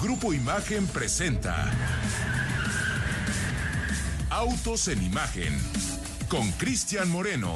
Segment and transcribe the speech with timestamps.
[0.00, 1.72] Grupo Imagen presenta
[4.28, 5.58] Autos en Imagen
[6.28, 7.54] con Cristian Moreno.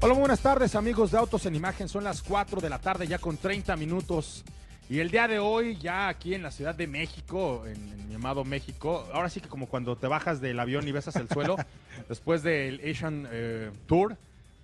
[0.00, 1.88] Hola, buenas tardes amigos de Autos en Imagen.
[1.88, 4.44] Son las 4 de la tarde ya con 30 minutos.
[4.90, 8.14] Y el día de hoy, ya aquí en la Ciudad de México, en, en mi
[8.14, 11.56] amado México, ahora sí que como cuando te bajas del avión y besas el suelo,
[12.10, 14.18] después del Asian eh, Tour,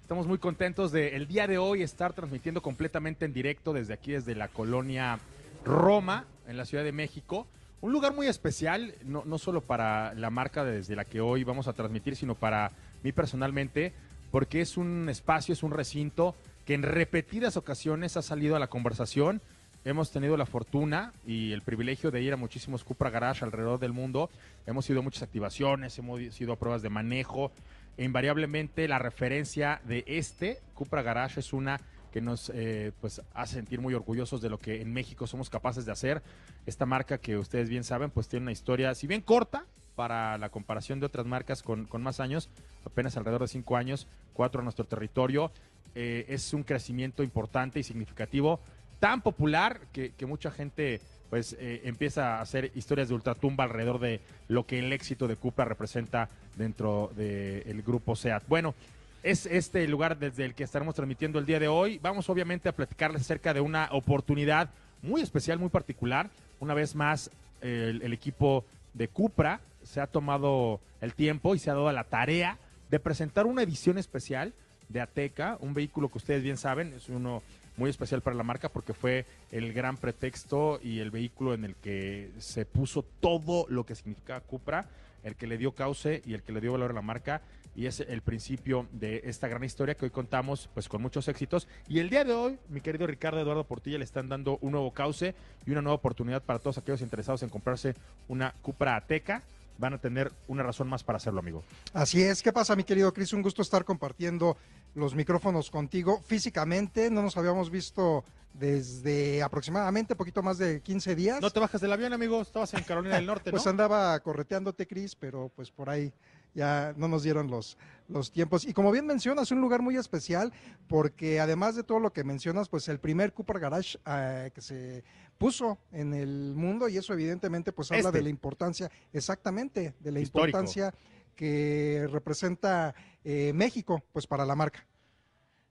[0.09, 4.13] estamos muy contentos de el día de hoy estar transmitiendo completamente en directo desde aquí,
[4.13, 5.19] desde la colonia
[5.67, 7.47] Roma, en la Ciudad de México.
[7.83, 11.69] Un lugar muy especial, no, no solo para la marca desde la que hoy vamos
[11.69, 13.93] a transmitir, sino para mí personalmente,
[14.31, 18.69] porque es un espacio, es un recinto que en repetidas ocasiones ha salido a la
[18.69, 19.43] conversación.
[19.85, 23.93] Hemos tenido la fortuna y el privilegio de ir a muchísimos Cupra Garage alrededor del
[23.93, 24.31] mundo.
[24.67, 27.53] Hemos ido a muchas activaciones, hemos ido a pruebas de manejo.
[27.99, 31.81] Invariablemente la referencia de este Cupra Garage es una
[32.13, 35.85] que nos eh, pues hace sentir muy orgullosos de lo que en México somos capaces
[35.85, 36.23] de hacer.
[36.65, 40.49] Esta marca que ustedes bien saben, pues tiene una historia, si bien corta, para la
[40.49, 42.51] comparación de otras marcas con, con más años,
[42.85, 45.51] apenas alrededor de cinco años, cuatro en nuestro territorio.
[45.97, 48.61] Eh, es un crecimiento importante y significativo,
[49.01, 51.01] tan popular que mucha gente
[51.31, 55.37] pues eh, empieza a hacer historias de ultratumba alrededor de lo que el éxito de
[55.37, 58.45] Cupra representa dentro del grupo SEAT.
[58.49, 58.75] Bueno,
[59.23, 61.99] es este el lugar desde el que estaremos transmitiendo el día de hoy.
[61.99, 64.71] Vamos obviamente a platicarles acerca de una oportunidad
[65.03, 66.31] muy especial, muy particular.
[66.61, 71.71] Una vez más, el, el equipo de Cupra se ha tomado el tiempo y se
[71.71, 72.59] ha dado la tarea
[72.91, 74.53] de presentar una edición especial
[74.89, 77.43] de Ateca, un vehículo que ustedes bien saben, es uno
[77.79, 81.77] muy especial para la marca porque fue el gran pretexto y el vehículo en el
[81.77, 84.89] que se puso todo lo que significa Cupra,
[85.23, 87.41] el que le dio cauce y el que le dio valor a la marca.
[87.77, 91.69] Y es el principio de esta gran historia que hoy contamos pues con muchos éxitos.
[91.87, 94.93] Y el día de hoy mi querido Ricardo Eduardo Portilla le están dando un nuevo
[94.93, 97.95] cauce y una nueva oportunidad para todos aquellos interesados en comprarse
[98.27, 99.45] una Cupra Ateca
[99.79, 101.65] van a tener una razón más para hacerlo, amigo.
[101.95, 102.43] Así es.
[102.43, 103.33] ¿Qué pasa, mi querido Cris?
[103.33, 104.57] Un gusto estar compartiendo
[104.95, 106.21] los micrófonos contigo.
[106.27, 111.41] Físicamente no nos habíamos visto desde aproximadamente poquito más de 15 días.
[111.41, 112.43] No te bajas del avión, amigo.
[112.43, 113.53] Estabas en Carolina del Norte, ¿no?
[113.53, 116.13] Pues andaba correteándote, Cris, pero pues por ahí
[116.55, 117.79] ya no nos dieron los,
[118.09, 118.65] los tiempos.
[118.65, 120.53] Y como bien mencionas, un lugar muy especial
[120.89, 125.05] porque además de todo lo que mencionas, pues el primer Cooper Garage eh, que se
[125.39, 128.19] puso en el mundo y eso evidentemente pues habla Este.
[128.19, 130.49] de la importancia, exactamente, de la Histórico.
[130.59, 130.93] importancia
[131.35, 132.95] que representa
[133.25, 134.85] eh, México pues para la marca.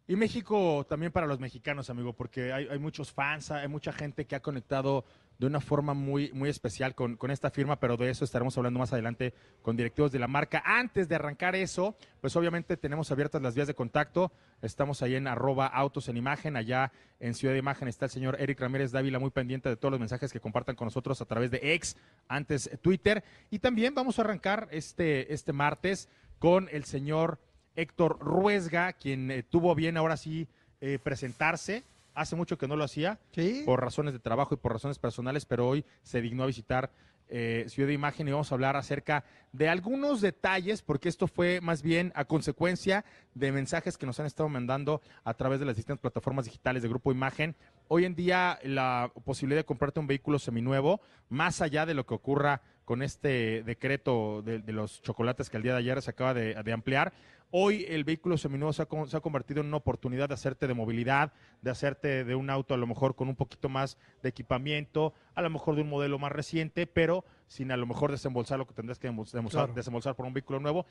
[0.07, 4.25] Y México también para los mexicanos, amigo, porque hay, hay muchos fans, hay mucha gente
[4.25, 5.03] que ha conectado
[5.39, 8.79] de una forma muy, muy especial con, con esta firma, pero de eso estaremos hablando
[8.79, 10.63] más adelante con directivos de la marca.
[10.65, 14.31] Antes de arrancar eso, pues obviamente tenemos abiertas las vías de contacto.
[14.61, 16.55] Estamos ahí en arroba autos en imagen.
[16.55, 19.91] Allá en Ciudad de Imagen está el señor Eric Ramírez Dávila muy pendiente de todos
[19.91, 23.23] los mensajes que compartan con nosotros a través de X, antes Twitter.
[23.51, 26.09] Y también vamos a arrancar este, este martes
[26.39, 27.39] con el señor
[27.75, 30.47] Héctor Ruesga, quien eh, tuvo bien ahora sí
[30.81, 31.83] eh, presentarse.
[32.17, 33.61] Hace mucho que no lo hacía Sí.
[33.63, 36.91] por razones de trabajo y por razones personales, pero hoy se dignó a visitar
[37.29, 41.59] eh, Ciudad de Imagen y vamos a hablar acerca de algunos detalles, porque esto fue
[41.61, 43.03] más bien a consecuencia
[43.35, 46.87] de mensajes que nos han estado mandando a través de las distintas plataformas digitales de
[46.89, 47.55] Grupo Imagen.
[47.89, 52.13] Hoy en día la posibilidad de comprarte un vehículo seminuevo, más allá de lo que
[52.15, 56.33] ocurra con este decreto de, de los chocolates que el día de ayer se acaba
[56.33, 57.11] de, de ampliar,
[57.49, 60.67] Hoy el vehículo seminuevo se ha, con- se ha convertido en una oportunidad de hacerte
[60.67, 61.31] de movilidad,
[61.61, 65.41] de hacerte de un auto a lo mejor con un poquito más de equipamiento, a
[65.41, 68.73] lo mejor de un modelo más reciente, pero sin a lo mejor desembolsar lo que
[68.73, 69.73] tendrás que demos- desembolsar, Claro.
[69.75, 70.85] desembolsar por un vehículo nuevo.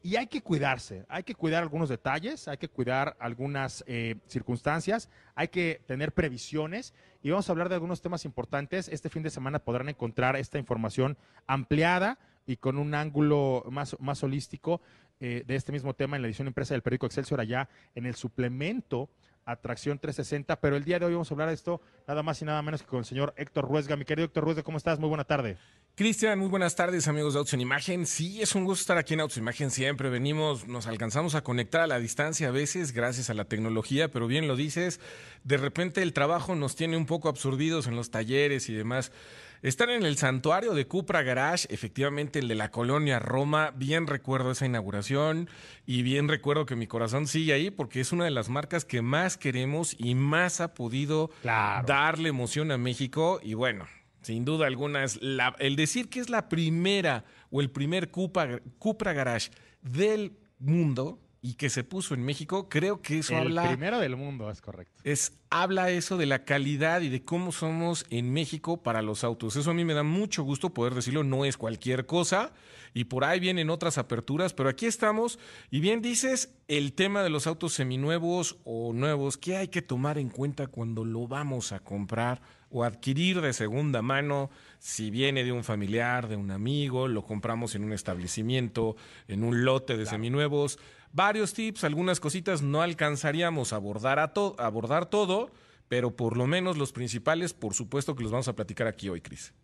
[0.00, 5.10] Y hay que cuidarse, hay que cuidar algunos detalles, hay que cuidar algunas eh, circunstancias,
[5.34, 8.88] hay que tener previsiones y vamos a hablar de algunos temas importantes.
[8.88, 14.24] Este fin de semana podrán encontrar esta información ampliada y con un ángulo más, más
[14.24, 14.80] holístico
[15.20, 18.14] eh, de este mismo tema en la edición impresa del periódico Excelsior allá en el
[18.14, 19.10] suplemento
[19.44, 22.44] Atracción 360, pero el día de hoy vamos a hablar de esto nada más y
[22.44, 23.96] nada menos que con el señor Héctor Ruesga.
[23.96, 24.98] Mi querido Héctor Ruesga, ¿cómo estás?
[24.98, 25.56] Muy buena tarde.
[25.94, 28.06] Cristian, muy buenas tardes amigos de Autos en Imagen.
[28.06, 30.10] Sí, es un gusto estar aquí en Autos en Imagen siempre.
[30.10, 34.26] Venimos, nos alcanzamos a conectar a la distancia a veces gracias a la tecnología, pero
[34.26, 35.00] bien lo dices,
[35.44, 39.12] de repente el trabajo nos tiene un poco absorbidos en los talleres y demás.
[39.60, 44.52] Estar en el santuario de Cupra Garage, efectivamente el de la colonia Roma, bien recuerdo
[44.52, 45.48] esa inauguración
[45.84, 49.02] y bien recuerdo que mi corazón sigue ahí porque es una de las marcas que
[49.02, 51.86] más queremos y más ha podido Claro.
[51.88, 53.86] darle emoción a México y bueno,
[54.22, 58.60] sin duda alguna es la, el decir que es la primera o el primer Cupra,
[58.78, 59.50] Cupra Garage
[59.82, 64.16] del mundo y que se puso en México, creo que eso el habla primero del
[64.16, 65.00] mundo, es correcto.
[65.04, 69.56] es habla eso de la calidad y de cómo somos en México para los autos.
[69.56, 72.52] Eso a mí me da mucho gusto poder decirlo, no es cualquier cosa
[72.92, 75.38] y por ahí vienen otras aperturas, pero aquí estamos
[75.70, 80.18] y bien dices el tema de los autos seminuevos o nuevos, ¿qué hay que tomar
[80.18, 84.50] en cuenta cuando lo vamos a comprar o adquirir de segunda mano?
[84.80, 88.96] Si viene de un familiar, de un amigo, lo compramos en un establecimiento,
[89.28, 90.78] en un lote de seminuevos
[91.12, 95.50] varios tips, algunas cositas no alcanzaríamos a abordar, a to- abordar todo,
[95.88, 99.20] pero por lo menos los principales, por supuesto que los vamos a platicar aquí hoy,
[99.20, 99.54] Cris.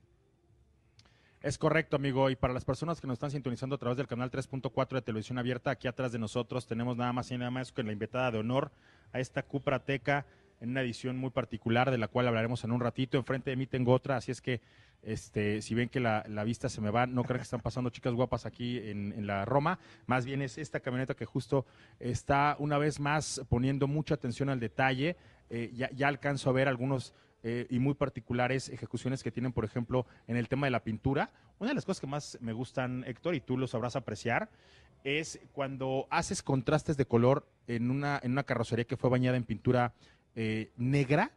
[1.42, 2.30] Es correcto, amigo.
[2.30, 5.36] Y para las personas que nos están sintonizando a través del canal 3.4 de televisión
[5.36, 8.38] abierta, aquí atrás de nosotros tenemos nada más y nada más que la invitada de
[8.38, 8.72] honor
[9.12, 10.24] a esta Cupra Teca
[10.62, 13.18] en una edición muy particular de la cual hablaremos en un ratito.
[13.18, 14.62] Enfrente de mí tengo otra, así es que
[15.06, 18.14] este, si ven que la, vista se me va, no creo que están pasando chicas
[18.14, 19.78] guapas aquí en, la Roma.
[20.06, 21.66] Más bien es esta camioneta que justo
[22.00, 25.16] está una vez más poniendo mucha atención al detalle.
[25.50, 27.14] Eh, ya, ya alcanzo a ver algunos
[27.46, 31.30] eh, y muy particulares ejecuciones que tienen, por ejemplo, en el tema de la pintura.
[31.58, 34.48] Una de las cosas que más me gustan, Héctor, y tú lo sabrás apreciar,
[35.04, 39.44] es cuando haces contrastes de color en una, en una carrocería que fue bañada en
[39.44, 39.92] pintura
[40.34, 41.32] eh, negra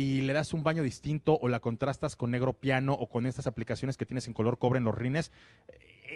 [0.00, 3.46] y le das un baño distinto o la contrastas con negro piano o con estas
[3.46, 5.30] aplicaciones que tienes en color cobre en los rines.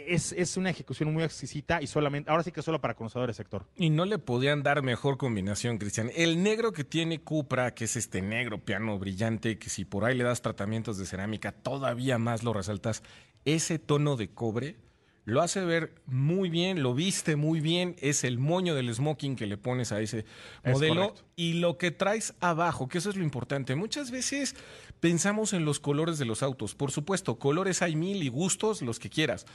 [0.09, 3.67] Es, es una ejecución muy exquisita y solamente, ahora sí que solo para conocedores, Héctor.
[3.77, 6.11] Y no le podían dar mejor combinación, Cristian.
[6.17, 10.17] El negro que tiene Cupra, que es este negro piano brillante, que si por ahí
[10.17, 13.03] le das tratamientos de cerámica, todavía más lo resaltas.
[13.45, 14.77] Ese tono de cobre
[15.25, 17.97] lo hace ver muy bien, lo viste muy bien.
[18.01, 20.27] Es el moño del smoking que le pones a ese
[20.63, 21.15] Es modelo.
[21.35, 23.75] Y lo que traes abajo, que eso es lo importante.
[23.75, 24.55] Muchas veces
[25.01, 26.75] pensamos en los colores de los autos.
[26.75, 29.47] Por supuesto, colores hay mil y gustos, los que quieras.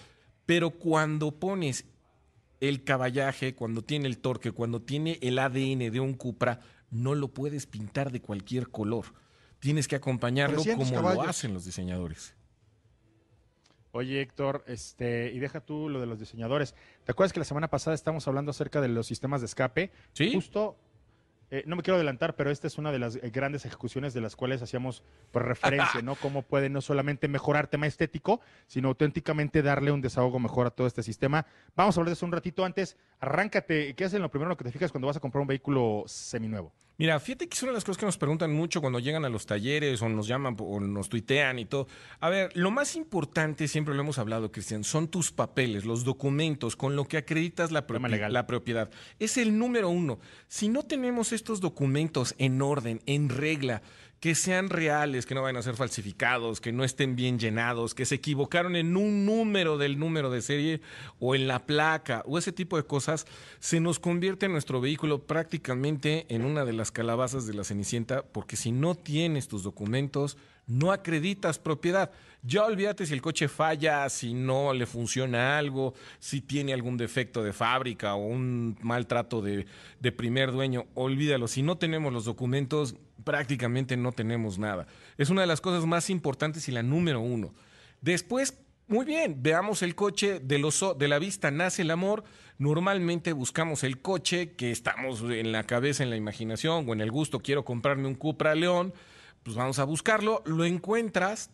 [0.47, 1.85] Pero cuando pones
[2.59, 7.27] el caballaje, cuando tiene el torque, cuando tiene el ADN de un Cupra, no lo
[7.27, 9.05] puedes pintar de cualquier color.
[9.59, 12.33] Tienes que acompañarlo 300 como lo hacen los diseñadores.
[13.91, 16.75] Oye, Héctor, este, y deja tú lo de los diseñadores.
[17.05, 19.91] ¿Te acuerdas que la semana pasada estábamos hablando acerca de los sistemas de escape?
[20.13, 20.31] Sí.
[20.33, 20.77] Justo,
[21.51, 24.21] eh, no me quiero adelantar, pero esta es una de las eh, grandes ejecuciones de
[24.21, 26.15] las cuales hacíamos pues, referencia, ¿no?
[26.15, 30.85] Cómo puede no solamente mejorar tema estético, sino auténticamente darle un desahogo mejor a todo
[30.85, 31.47] este sistema.
[31.75, 32.97] Vamos a hablar de eso un ratito antes.
[33.19, 36.03] Arráncate, ¿qué es en lo primero que te fijas cuando vas a comprar un vehículo
[36.05, 36.71] seminuevo?
[36.99, 39.29] Mira, fíjate que es una de las cosas que nos preguntan mucho cuando llegan a
[39.29, 41.87] los talleres o nos llaman o nos tuitean y todo.
[42.19, 46.75] A ver, lo más importante, siempre lo hemos hablado, Cristian, son tus papeles, los documentos
[46.75, 48.89] con lo que acreditas la, propi- la propiedad.
[49.17, 50.19] Es el número uno.
[50.49, 53.81] Si no tenemos estos documentos en orden, en regla,
[54.19, 58.05] que sean reales, que no vayan a ser falsificados, que no estén bien llenados, que
[58.05, 60.81] se equivocaron en un número del número de serie
[61.19, 63.25] o en la placa o ese tipo de cosas,
[63.59, 68.57] se nos convierte nuestro vehículo prácticamente en una de las calabazas de la Cenicienta, porque
[68.57, 70.37] si no tienes tus documentos,
[70.69, 72.11] no acreditas propiedad.
[72.41, 77.43] Ya olvídate si el coche falla, si no le funciona algo, si tiene algún defecto
[77.43, 79.65] de fábrica o un maltrato de,
[79.99, 81.49] de primer dueño, olvídalo.
[81.49, 82.95] Si no tenemos los documentos,
[83.25, 84.87] prácticamente no tenemos nada.
[85.17, 87.53] Es una de las cosas más importantes y la número uno.
[88.01, 88.57] Después,
[88.87, 92.23] muy bien, veamos el coche de, la vista nace el amor.
[92.57, 97.11] Normalmente buscamos el coche que estamos en la cabeza, en la imaginación o en el
[97.11, 97.39] gusto.
[97.39, 98.93] Quiero comprarme un Cupra León.
[99.49, 100.43] Pues vamos a buscarlo.
[100.45, 101.49] Lo encuentras,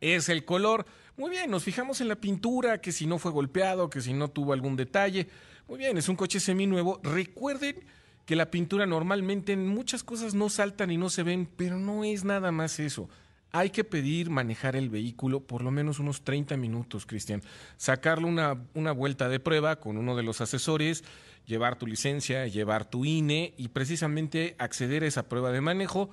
[0.00, 0.86] es el color.
[1.16, 4.28] Muy bien, nos fijamos en la pintura, que si no fue golpeado, que si no
[4.28, 5.26] tuvo algún detalle.
[5.66, 7.00] Muy bien, es un coche seminuevo.
[7.02, 7.80] Recuerden
[8.26, 12.04] que la pintura normalmente en muchas cosas no saltan y no se ven, pero no
[12.04, 13.08] es nada más eso.
[13.50, 17.42] Hay que pedir manejar el vehículo por lo menos unos 30 minutos, Cristian.
[17.76, 21.02] Sacarle una, una vuelta de prueba con uno de los asesores,
[21.44, 26.08] llevar tu licencia, llevar tu INE y precisamente acceder a esa prueba de manejo.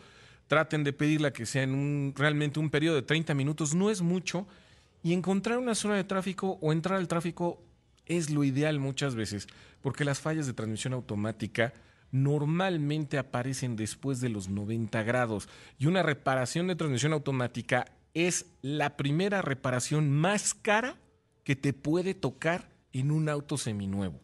[0.53, 4.45] Traten de pedirla que sea en realmente un periodo de 30 minutos, no es mucho.
[5.01, 7.60] Y encontrar una zona de tráfico o entrar al tráfico
[8.05, 9.48] es lo ideal muchas veces,
[9.81, 11.74] porque las fallas de transmisión automática
[12.12, 18.95] normalmente aparecen después de los 90 grados y una reparación de transmisión automática es la
[18.95, 20.98] primera reparación más cara
[21.43, 24.22] que te puede tocar en un auto seminuevo.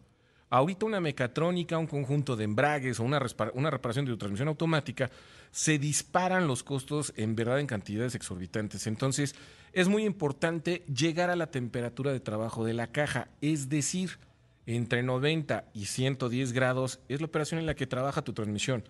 [0.50, 3.22] Ahorita una mecatrónica, un conjunto de embragues o una,
[3.54, 5.12] una reparación de transmisión automática,
[5.52, 8.88] se disparan los costos en verdad en cantidades exorbitantes.
[8.88, 9.36] Entonces,
[9.74, 14.18] es muy importante llegar a la temperatura de trabajo de la caja, es decir,
[14.66, 18.84] entre 90 y 110 grados es la operación en la que trabaja tu transmisión.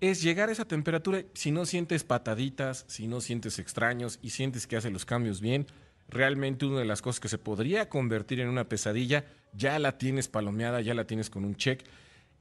[0.00, 4.66] Es llegar a esa temperatura, si no sientes pataditas, si no sientes extraños y sientes
[4.66, 5.66] que hace los cambios bien,
[6.08, 9.24] realmente una de las cosas que se podría convertir en una pesadilla,
[9.56, 11.84] ya la tienes palomeada, ya la tienes con un check.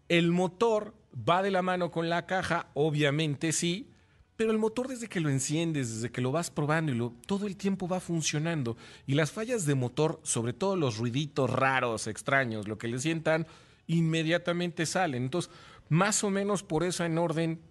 [0.09, 3.89] El motor va de la mano con la caja, obviamente sí,
[4.35, 7.47] pero el motor desde que lo enciendes, desde que lo vas probando y lo, todo
[7.47, 8.75] el tiempo va funcionando.
[9.07, 13.47] Y las fallas de motor, sobre todo los ruiditos raros, extraños, lo que le sientan,
[13.87, 15.23] inmediatamente salen.
[15.23, 15.51] Entonces,
[15.87, 17.61] más o menos por eso en orden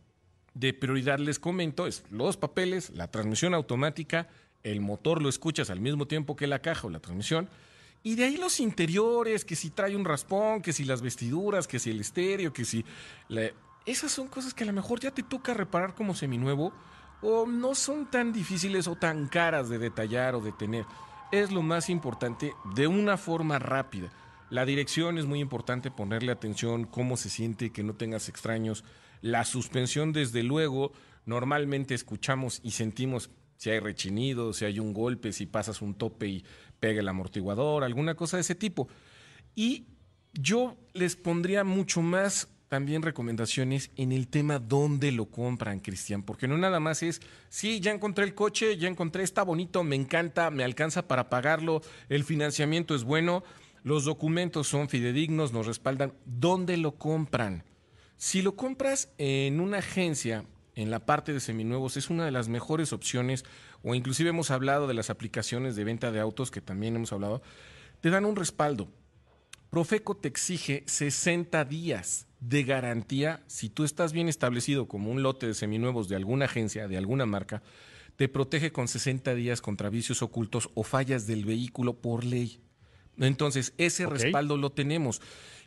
[0.54, 4.28] de prioridad les comento, es los papeles, la transmisión automática,
[4.62, 7.50] el motor lo escuchas al mismo tiempo que la caja o la transmisión.
[8.06, 11.78] Y de ahí los interiores, que si trae un raspón, que si las vestiduras, que
[11.78, 12.84] si el estéreo, que si...
[13.86, 16.74] Esas son cosas que a lo mejor ya te toca reparar como seminuevo
[17.22, 20.84] o no son tan difíciles o tan caras de detallar o de tener.
[21.32, 24.12] Es lo más importante de una forma rápida.
[24.50, 28.84] La dirección es muy importante, ponerle atención, cómo se siente, que no tengas extraños.
[29.22, 30.92] La suspensión, desde luego,
[31.24, 36.26] normalmente escuchamos y sentimos si hay rechinido, si hay un golpe, si pasas un tope
[36.26, 36.44] y
[36.84, 38.88] pega el amortiguador, alguna cosa de ese tipo.
[39.54, 39.86] Y
[40.34, 46.46] yo les pondría mucho más también recomendaciones en el tema dónde lo compran, Cristian, porque
[46.46, 50.50] no nada más es, sí, ya encontré el coche, ya encontré, está bonito, me encanta,
[50.50, 53.44] me alcanza para pagarlo, el financiamiento es bueno,
[53.82, 57.64] los documentos son fidedignos, nos respaldan, ¿dónde lo compran?
[58.18, 62.48] Si lo compras en una agencia, en la parte de seminuevos, es una de las
[62.48, 63.46] mejores opciones,
[63.84, 67.42] o inclusive hemos hablado de las aplicaciones de venta de autos, que también hemos hablado,
[68.00, 68.88] te dan un respaldo.
[69.70, 75.46] Profeco te exige 60 días de garantía si tú estás bien establecido como un lote
[75.46, 77.62] de seminuevos de alguna agencia, de alguna marca,
[78.16, 82.60] te protege con 60 días contra vicios ocultos o fallas del vehículo por ley.
[83.18, 85.20] Entonces, ese respaldo lo tenemos.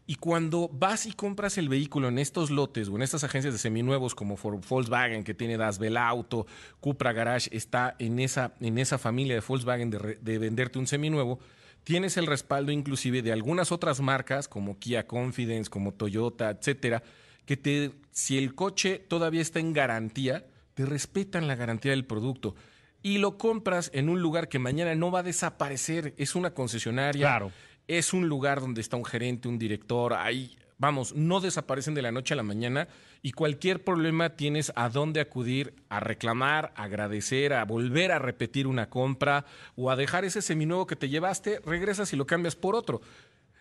[0.10, 3.60] Y cuando vas y compras el vehículo en estos lotes o en estas agencias de
[3.60, 6.48] seminuevos como Volkswagen, que tiene Dasbel Auto,
[6.80, 11.40] Cupra Garage, está en esa, en esa familia de Volkswagen de, de venderte un seminuevo,
[11.84, 17.04] tienes el respaldo inclusive de algunas otras marcas como Kia Confidence, como Toyota, etcétera,
[17.46, 22.56] que te, si el coche todavía está en garantía, te respetan la garantía del producto
[23.04, 27.28] y lo compras en un lugar que mañana no va a desaparecer, es una concesionaria,
[27.28, 27.52] Claro.
[27.88, 32.12] Es un lugar donde está un gerente, un director, ahí, vamos, no desaparecen de la
[32.12, 32.88] noche a la mañana
[33.22, 38.68] y cualquier problema tienes a dónde acudir a reclamar, a agradecer, a volver a repetir
[38.68, 42.76] una compra o a dejar ese seminuevo que te llevaste, regresas y lo cambias por
[42.76, 43.02] otro.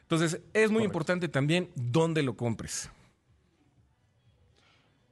[0.03, 2.91] Entonces, es muy importante también dónde lo compres.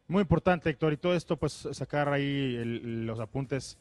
[0.07, 0.93] Muy importante, Héctor.
[0.93, 3.79] Y todo esto, pues sacar ahí el- los apuntes,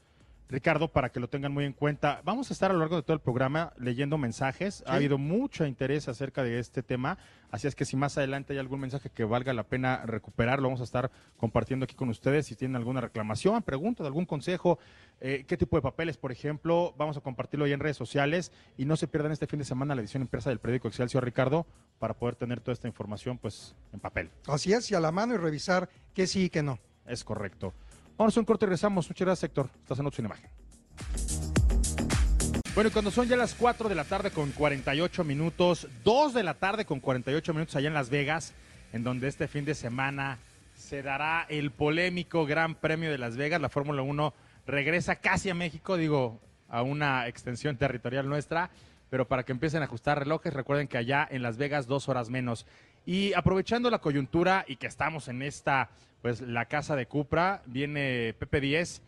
[0.54, 2.22] Ricardo, para que lo tengan muy en cuenta.
[2.24, 4.84] Vamos a estar a lo largo de todo el programa leyendo mensajes.
[4.86, 7.18] Ha habido mucho interés acerca de este tema.
[7.50, 10.68] Así es que si más adelante hay algún mensaje que valga la pena recuperar, lo
[10.68, 12.46] vamos a estar compartiendo aquí con ustedes.
[12.46, 14.78] Si tienen alguna reclamación, pregunta, algún consejo,
[15.22, 18.52] eh, qué tipo de papeles, por ejemplo, vamos a compartirlo ahí en redes sociales.
[18.78, 21.66] Y no se pierdan este fin de semana la edición impresa del periódico Excelsior, Ricardo,
[21.98, 24.30] para poder tener toda esta información pues en papel.
[24.46, 26.78] Así es, y a la mano y revisar qué sí y qué no.
[27.08, 27.74] Es correcto.
[28.18, 29.10] Vamos a un corte y regresamos.
[29.10, 29.70] Muchas gracias, Héctor.
[29.82, 30.50] Estás en otra imagen.
[32.76, 36.44] Bueno, y cuando son ya las 4 de la tarde con 48 minutos, 2 de
[36.44, 38.54] la tarde con 48 minutos allá en Las Vegas,
[38.94, 40.40] en donde este fin de semana
[40.76, 43.62] se dará el polémico Gran Premio de Las Vegas.
[43.62, 44.34] La Fórmula 1
[44.66, 46.40] regresa casi a México, digo,
[46.70, 48.72] a una extensión territorial nuestra,
[49.10, 52.30] pero para que empiecen a ajustar relojes, recuerden que allá en Las Vegas dos horas
[52.30, 52.66] menos.
[53.06, 55.90] Y aprovechando la coyuntura y que estamos en esta,
[56.22, 59.02] pues la casa de Cupra, viene Pepe 10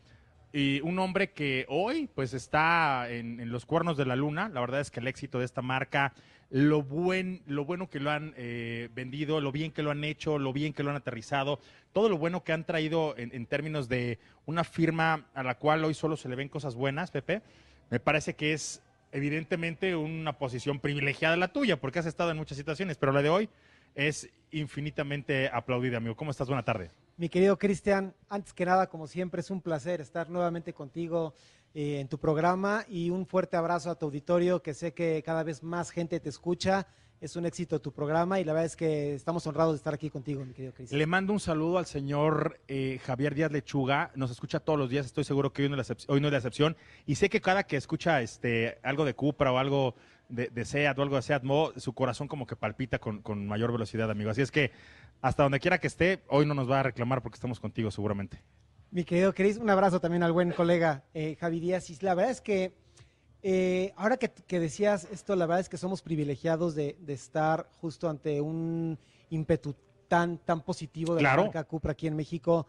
[0.52, 4.50] y un hombre que hoy pues está en, los cuernos de la luna.
[4.50, 6.14] La verdad es que el éxito de esta marca,
[6.50, 10.40] lo, buen, lo bueno que lo han eh, vendido, lo bien que lo han hecho,
[10.40, 11.60] lo bien que lo han aterrizado,
[11.94, 15.86] todo lo bueno que han traído en, en términos de una firma a la cual
[15.86, 17.42] hoy solo se le ven cosas buenas, Pepe,
[17.90, 18.82] me parece que es
[19.14, 23.30] evidentemente una posición privilegiada la tuya, porque has estado en muchas situaciones, pero la de
[23.30, 23.50] hoy
[23.96, 26.16] es infinitamente aplaudida, amigo.
[26.16, 26.48] ¿Cómo estás?
[26.48, 26.92] Buena tarde.
[27.18, 31.34] Mi querido Cristian, antes que nada, como siempre, es un placer estar nuevamente contigo
[31.74, 35.44] eh, en tu programa y un fuerte abrazo a tu auditorio, que sé que cada
[35.44, 36.88] vez más gente te escucha.
[37.22, 40.10] Es un éxito tu programa y la verdad es que estamos honrados de estar aquí
[40.10, 41.00] contigo, mi querido Cristian.
[41.00, 44.12] Le mando un saludo al señor eh, Javier Díaz Lechuga.
[44.16, 45.06] Nos escucha todos los días.
[45.06, 46.76] Estoy seguro que hoy no, es la excepción.
[47.06, 49.96] Y sé que cada que escucha este, algo de Cupra o algo
[50.30, 53.46] de, de SEAT o algo de SEAT Mo, su corazón como que palpita con, con
[53.48, 54.30] mayor velocidad, amigo.
[54.30, 54.72] Así es que
[55.22, 58.42] hasta donde quiera que esté, hoy no nos va a reclamar porque estamos contigo seguramente.
[58.92, 61.90] Mi querido Cris, un abrazo también al buen colega eh, Javi Díaz.
[61.90, 62.74] Y la verdad es que
[63.44, 67.68] eh, ahora que, que decías esto, la verdad es que somos privilegiados de, de estar
[67.82, 68.98] justo ante un
[69.30, 69.76] ímpetu
[70.08, 71.42] tan, tan positivo de Claro.
[71.42, 72.68] la marca Cupra aquí en México.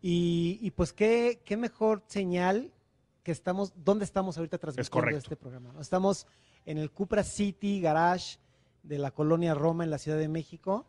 [0.00, 2.80] Y, y pues qué, qué mejor señal que
[3.22, 5.74] que estamos, ¿dónde estamos ahorita transmitiendo este programa?
[5.78, 6.26] Estamos
[6.66, 8.38] en el Cupra City Garage
[8.82, 10.86] de la colonia Roma en la Ciudad de México,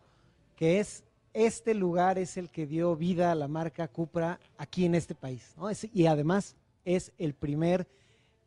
[0.55, 4.95] que es este lugar es el que dio vida a la marca Cupra aquí en
[4.95, 5.55] este país.
[5.93, 7.87] y además es el primer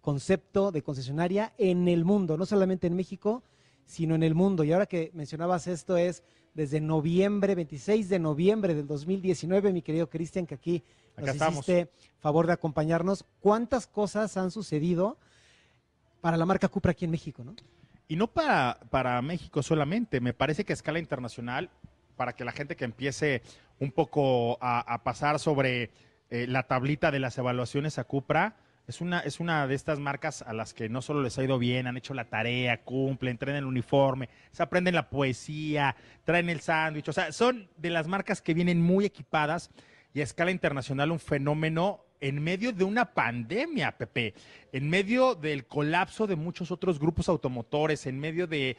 [0.00, 3.42] concepto de concesionaria en el mundo, no solamente en México,
[3.86, 4.64] sino en el mundo.
[4.64, 10.08] Y ahora que mencionabas esto es desde noviembre, 26 de noviembre del 2019, mi querido
[10.08, 10.82] Cristian, que aquí
[11.16, 13.24] nos hiciste favor de acompañarnos.
[13.40, 15.18] ¿Cuántas cosas han sucedido
[16.24, 17.54] para la marca Cupra aquí en México, no?
[18.08, 21.68] Y no para, para México solamente, me parece que a escala internacional,
[22.16, 23.42] para que la gente que empiece
[23.78, 25.90] un poco a, pasar sobre
[26.30, 30.40] eh, la tablita de las evaluaciones a Cupra, es una, es una de estas marcas
[30.40, 33.58] a las que no solo les ha ido bien, han hecho la tarea, cumplen, traen
[33.58, 37.06] el uniforme, se aprenden la poesía, traen el sándwich.
[37.06, 39.70] O sea, son de las marcas que vienen muy equipadas
[40.14, 44.32] y a escala internacional un fenómeno en medio de una pandemia, Pepe,
[44.72, 48.78] en medio del colapso de muchos otros grupos automotores, en medio de,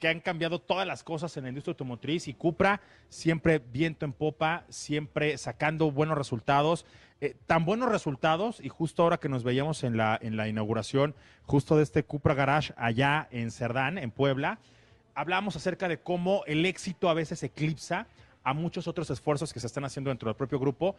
[0.00, 2.80] que han cambiado todas las cosas en la industria automotriz y Cupra
[3.10, 6.86] siempre viento en popa, siempre sacando buenos resultados.
[7.20, 11.82] Eh, tan buenos resultados y justo ahora que nos veíamos en la, inauguración justo de
[11.82, 14.58] este Cupra Garage allá en Cerdán, en Puebla,
[15.14, 18.06] hablamos acerca de cómo el éxito a veces eclipsa
[18.42, 20.96] a muchos otros esfuerzos que se están haciendo dentro del propio grupo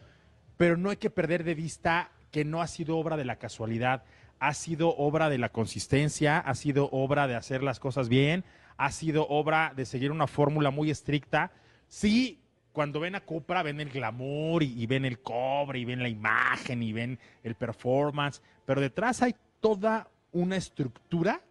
[0.58, 4.04] pero no hay que perder de vista que no ha sido obra de la casualidad,
[4.40, 8.44] ha sido obra de la consistencia, ha sido obra de hacer las cosas bien,
[8.78, 11.52] ha sido obra de seguir una fórmula muy estricta.
[11.88, 12.42] Sí,
[12.74, 16.84] cuando ven a Cupra ven el glamour y, ven el cobre y ven la imagen
[16.84, 21.42] y ven el performance, pero detrás hay toda una estructura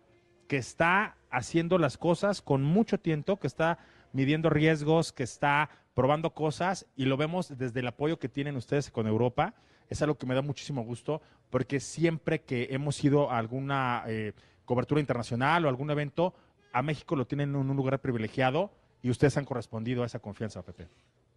[0.47, 3.79] que está haciendo las cosas con mucho tiempo, que está
[4.13, 8.91] midiendo riesgos, que está probando cosas y lo vemos desde el apoyo que tienen ustedes
[8.91, 9.55] con Europa.
[9.89, 14.33] Es algo que me da muchísimo gusto porque siempre que hemos ido a alguna eh,
[14.65, 16.35] cobertura internacional o algún evento,
[16.73, 18.71] a México lo tienen en un lugar privilegiado
[19.03, 20.89] y ustedes han correspondido a esa confianza, Pepe.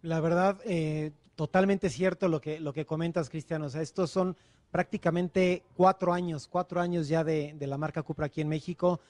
[0.02, 3.66] La verdad, eh, totalmente cierto lo que, lo que comentas, Cristiano.
[3.66, 4.36] O sea, estos son
[4.70, 9.00] prácticamente cuatro años, cuatro años ya de, de la marca Cupra aquí en México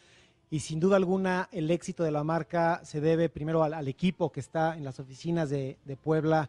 [0.50, 4.40] y sin duda alguna el éxito de la marca se debe primero al, equipo que
[4.40, 6.48] está en las oficinas de, Puebla,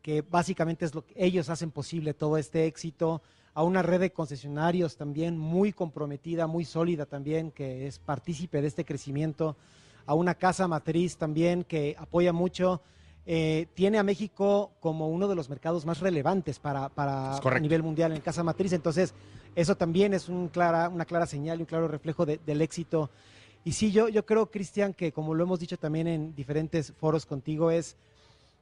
[0.00, 3.22] que básicamente es lo que ellos hacen posible todo este éxito,
[3.54, 8.68] a una red de concesionarios también muy comprometida, muy sólida también, que es partícipe de
[8.68, 9.56] este crecimiento,
[10.06, 12.80] a una casa matriz también que apoya mucho.
[13.24, 17.82] Eh, tiene a México como uno de los mercados más relevantes para, para a nivel
[17.82, 19.14] mundial en casa matriz, entonces
[19.54, 23.10] eso también es un clara, una clara señal y un claro reflejo del éxito
[23.64, 27.26] y sí, yo, yo creo, Cristian, que como lo hemos dicho también en diferentes foros
[27.26, 27.96] contigo, es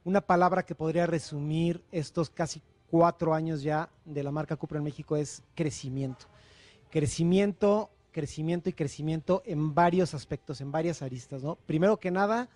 [0.03, 4.83] una palabra que podría resumir estos casi cuatro años ya de la marca Cupra en
[4.83, 6.25] México es crecimiento.
[6.91, 11.55] Crecimiento, crecimiento y crecimiento en varios aspectos, en varias aristas, ¿no?
[11.55, 12.49] Primero que nada,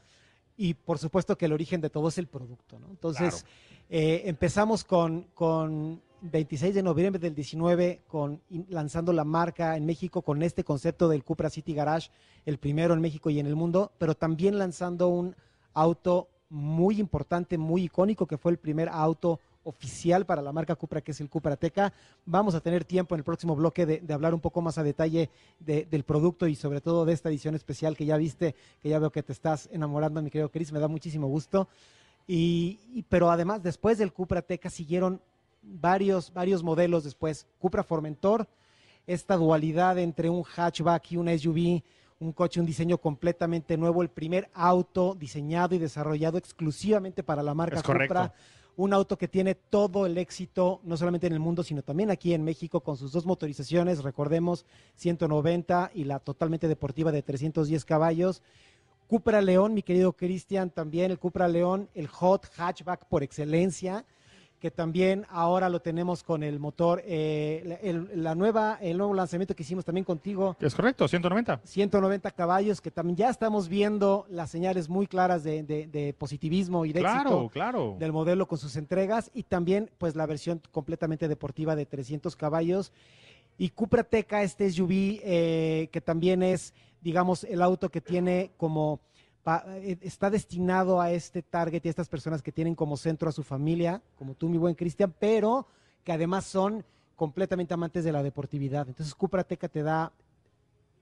[0.55, 2.87] y por supuesto que el origen de todo es el producto, ¿no?
[2.89, 3.45] Entonces,
[3.89, 10.21] eh, empezamos con, con 26 de noviembre del 19 con, lanzando la marca en México
[10.21, 12.09] con este concepto del Cupra City Garage,
[12.45, 15.35] el primero en México y en el mundo, pero también lanzando un
[15.73, 21.01] auto muy importante, muy icónico, que fue el primer auto oficial para la marca Cupra,
[21.01, 21.91] que es el Cupra Teca.
[22.25, 25.29] Vamos a tener tiempo en el próximo bloque de, hablar un poco más a detalle
[25.59, 29.11] del producto y sobre todo de esta edición especial que ya viste, que ya veo
[29.11, 31.67] que te estás enamorando, mi querido Chris, me da muchísimo gusto.
[32.27, 35.21] Y, pero además, después del Cupra Teca siguieron
[35.65, 37.47] varios, varios modelos después.
[37.59, 38.47] Cupra Formentor,
[39.07, 41.81] esta dualidad entre un hatchback y un SUV,
[42.19, 47.53] un coche, un diseño completamente nuevo, el primer auto diseñado y desarrollado exclusivamente para la
[47.53, 48.33] marca Cupra.
[48.77, 52.33] Un auto que tiene todo el éxito, no solamente en el mundo, sino también aquí
[52.33, 54.65] en México, con sus dos motorizaciones, recordemos,
[54.97, 58.41] 190 y la totalmente deportiva de 310 caballos.
[59.07, 64.03] Cupra León, mi querido Cristian, también el Cupra León, el hot hatchback por excelencia
[64.59, 69.55] que también ahora lo tenemos con el motor, eh, el, la nueva, el nuevo lanzamiento
[69.55, 70.55] que hicimos también contigo.
[70.59, 71.61] Es correcto, 190.
[71.63, 77.01] 190 caballos, que también ya estamos viendo las señales muy claras de, positivismo y de
[77.01, 77.95] éxito claro.
[77.99, 82.91] del modelo con sus entregas y también pues la versión completamente deportiva de 300 caballos.
[83.57, 88.99] Y Cupra Teca, este SUV, eh, que también es, digamos, el auto que tiene como
[90.01, 93.43] está destinado a este target y a estas personas que tienen como centro a su
[93.43, 95.67] familia, como tú, mi buen Cristian, pero
[96.03, 96.83] que además son
[97.15, 98.87] completamente amantes de la deportividad.
[98.87, 100.11] Entonces, Cupra Teca te da,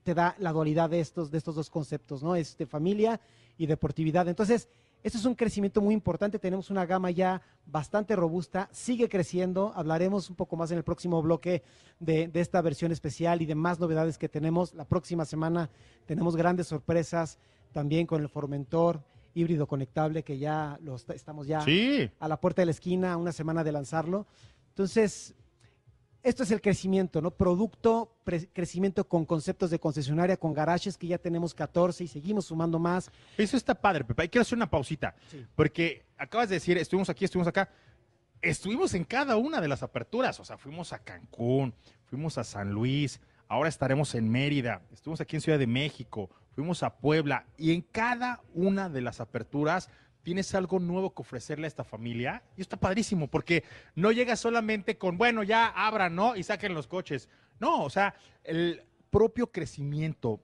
[0.02, 2.36] te da la dualidad de estos, de estos dos conceptos, ¿no?
[2.36, 3.20] Este, familia
[3.56, 4.28] y deportividad.
[4.28, 4.68] Entonces,
[5.04, 10.30] Esto es un crecimiento muy importante, tenemos una gama ya bastante robusta, sigue creciendo, hablaremos
[10.30, 11.62] un poco más en el próximo bloque
[12.00, 14.72] de, esta versión especial y de más novedades que tenemos.
[14.72, 15.68] La próxima semana
[16.06, 17.38] tenemos grandes sorpresas
[17.74, 19.02] también con el Formentor
[19.34, 22.08] híbrido conectable que ya lo estamos ya sí.
[22.20, 24.26] a la puerta de la esquina, una semana de lanzarlo.
[24.68, 25.34] Entonces,
[26.22, 27.32] esto es el crecimiento, ¿no?
[27.32, 28.16] Producto,
[28.54, 33.10] crecimiento con conceptos de concesionaria, con garajes que ya tenemos 14 y seguimos sumando más.
[33.36, 34.30] Eso está padre, Pepe.
[34.30, 35.44] Quiero hacer una pausita, sí.
[35.54, 37.68] porque acabas de decir, estuvimos aquí, estuvimos acá.
[38.40, 42.70] Estuvimos en cada una de las aperturas, o sea, fuimos a Cancún, fuimos a San
[42.70, 47.72] Luis, ahora estaremos en Mérida, estuvimos aquí en Ciudad de México, fuimos a Puebla y
[47.72, 49.90] en cada una de las aperturas
[50.22, 53.64] tienes algo nuevo que ofrecerle a esta familia y está padrísimo porque
[53.94, 56.34] no llega solamente con, bueno, ya abran, ¿no?
[56.34, 57.28] Y saquen los coches.
[57.60, 60.40] No, o sea, el propio crecimiento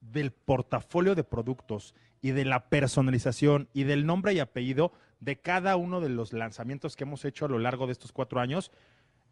[0.00, 5.76] del portafolio de productos y de la personalización y del nombre y apellido de cada
[5.76, 8.72] uno de los lanzamientos que hemos hecho a lo largo de estos cuatro años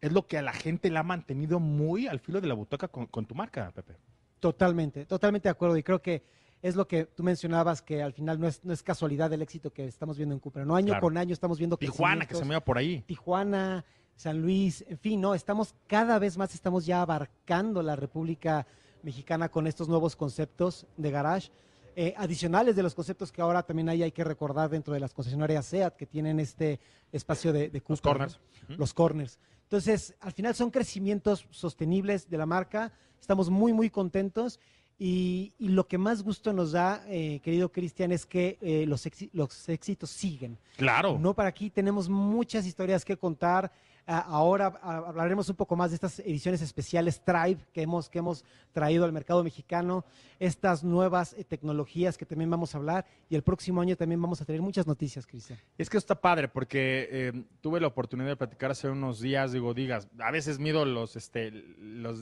[0.01, 2.87] es lo que a la gente la ha mantenido muy al filo de la butaca
[2.87, 3.95] con, con tu marca, Pepe.
[4.39, 6.23] Totalmente, totalmente de acuerdo y creo que
[6.61, 9.71] es lo que tú mencionabas, que al final no es, no es casualidad el éxito
[9.71, 10.65] que estamos viendo en Cupra.
[10.65, 11.01] No año Claro.
[11.01, 13.01] con año estamos viendo Tijuana, que se me por ahí.
[13.01, 18.65] Tijuana, San Luis, en fin, no, estamos cada vez más estamos ya abarcando la República
[19.03, 21.51] Mexicana con estos nuevos conceptos de garage.
[21.99, 25.15] Eh, adicionales de los conceptos que ahora también hay, hay que recordar dentro de las
[25.15, 26.79] concesionarias SEAT que tienen este
[27.11, 28.39] espacio de, de Los corners.
[28.67, 28.77] ¿no?
[28.77, 29.39] Los corners.
[29.63, 32.93] Entonces, al final son crecimientos sostenibles de la marca.
[33.19, 34.59] Estamos muy, muy contentos.
[34.99, 39.09] Y, y lo que más gusto nos da, eh, querido Cristian, es que eh, los,
[39.33, 40.59] los éxitos siguen.
[40.75, 41.17] Claro.
[41.17, 43.71] No, para aquí tenemos muchas historias que contar.
[44.09, 48.19] Ah, ahora ah, hablaremos un poco más de estas ediciones especiales Tribe que hemos, que
[48.19, 50.05] hemos traído al mercado mexicano,
[50.39, 54.41] estas nuevas eh, tecnologías que también vamos a hablar y el próximo año también vamos
[54.41, 55.59] a tener muchas noticias, Cristian.
[55.77, 59.73] Es que está padre porque eh, tuve la oportunidad de platicar hace unos días, digo,
[59.73, 62.21] digas, a veces mido los, este, los,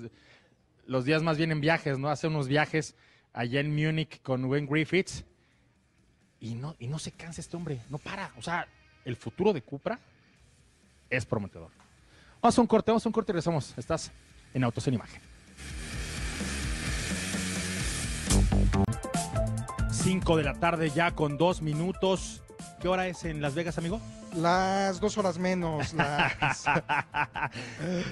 [0.88, 2.10] los días más bien en viajes, ¿no?
[2.10, 2.96] Hace unos viajes
[3.32, 5.24] allá en Múnich con Wayne Griffiths
[6.40, 8.32] y no, y no se cansa este hombre, no para.
[8.40, 8.68] O sea,
[9.04, 10.00] el futuro de Cupra
[11.10, 11.70] es prometedor.
[12.42, 13.74] Vamos a un corte, vamos a un corte y regresamos.
[13.78, 14.12] Estás
[14.54, 15.22] en Autos en Imagen.
[19.92, 22.44] 5 de la tarde ya con dos minutos.
[22.80, 24.00] ¿Qué hora es en Las Vegas, amigo?
[24.36, 26.66] Las dos horas menos, las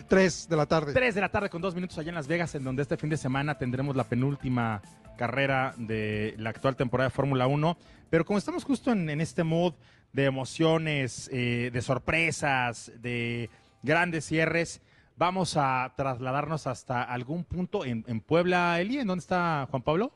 [0.07, 0.93] tres de la tarde.
[0.93, 3.09] 3 de la tarde con dos minutos allá en Las Vegas, en donde este fin
[3.09, 4.81] de semana tendremos la penúltima
[5.17, 7.77] carrera de la actual temporada de Fórmula 1.
[8.09, 9.73] Pero como estamos justo en, en este mood
[10.13, 13.49] de emociones, eh, de sorpresas, de
[13.81, 14.81] grandes cierres,
[15.17, 20.13] vamos a trasladarnos hasta algún punto en, en Puebla, Eli, ¿en dónde está Juan Pablo?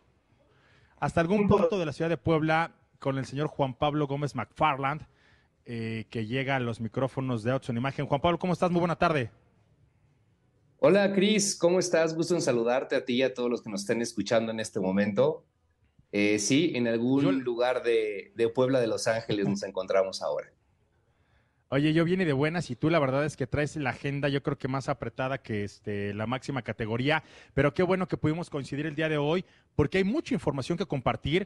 [1.00, 5.06] Hasta algún punto de la ciudad de Puebla con el señor Juan Pablo Gómez McFarland,
[5.66, 8.06] eh, que llega a los micrófonos de Autos en Imagen.
[8.06, 8.72] Juan Pablo, ¿cómo estás?
[8.72, 9.30] Muy buena tarde.
[10.80, 12.16] Hola Cris, ¿cómo estás?
[12.16, 14.80] Gusto en saludarte a ti y a todos los que nos estén escuchando en este
[14.80, 15.44] momento.
[16.12, 20.52] Eh, sí, en algún Yo- lugar de, de Puebla de Los Ángeles nos encontramos ahora.
[21.70, 24.42] Oye, yo viene de buenas y tú la verdad es que traes la agenda yo
[24.42, 28.86] creo que más apretada que este, la máxima categoría, pero qué bueno que pudimos coincidir
[28.86, 29.44] el día de hoy
[29.76, 31.46] porque hay mucha información que compartir.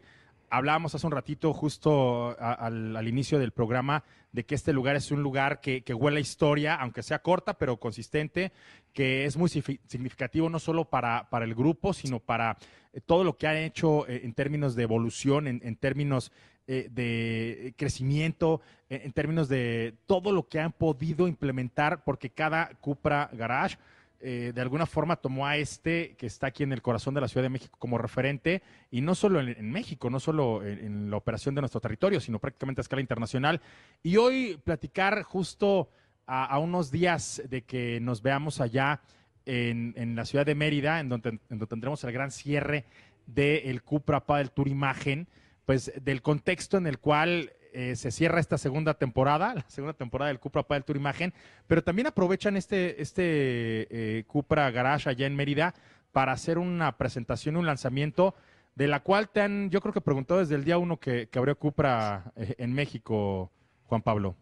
[0.53, 5.23] Hablábamos hace un ratito justo al, inicio del programa de que este lugar es un
[5.23, 8.51] lugar que, huele a historia, aunque sea corta pero consistente,
[8.91, 12.57] que es muy signifi- significativo no solo para, para el grupo, sino para
[12.91, 16.33] eh, todo lo que han hecho eh, en términos de evolución, en, términos
[16.67, 18.59] eh, de crecimiento,
[18.89, 23.77] en, en términos de todo lo que han podido implementar, porque cada Cupra Garage
[24.21, 27.27] eh, de alguna forma tomó a este que está aquí en el corazón de la
[27.27, 31.55] Ciudad de México como referente, y no solo en, México, no solo en, la operación
[31.55, 33.61] de nuestro territorio, sino prácticamente a escala internacional.
[34.03, 35.89] Y hoy platicar justo
[36.27, 39.01] a, unos días de que nos veamos allá
[39.45, 42.85] en, en la ciudad de Mérida, en donde, donde tendremos el gran cierre
[43.25, 45.27] del Cupra Padel Tour Imagen,
[45.65, 50.29] pues del contexto en el cual eh, se cierra esta segunda temporada, la segunda temporada
[50.29, 51.33] del Cupra Padel Tour Imagen,
[51.67, 55.73] pero también aprovechan este, este eh, Cupra Garage allá en Mérida
[56.11, 58.35] para hacer una presentación, un lanzamiento,
[58.75, 61.39] de la cual te han, yo creo que preguntado desde el día uno que, que
[61.39, 63.51] abrió Cupra eh, en México,
[63.85, 64.35] Juan Pablo.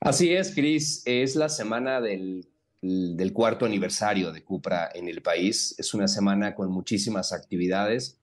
[0.00, 2.46] Así es, Cris, es la semana del,
[2.82, 5.74] del cuarto aniversario de Cupra en el país.
[5.78, 8.20] Es una semana con muchísimas actividades.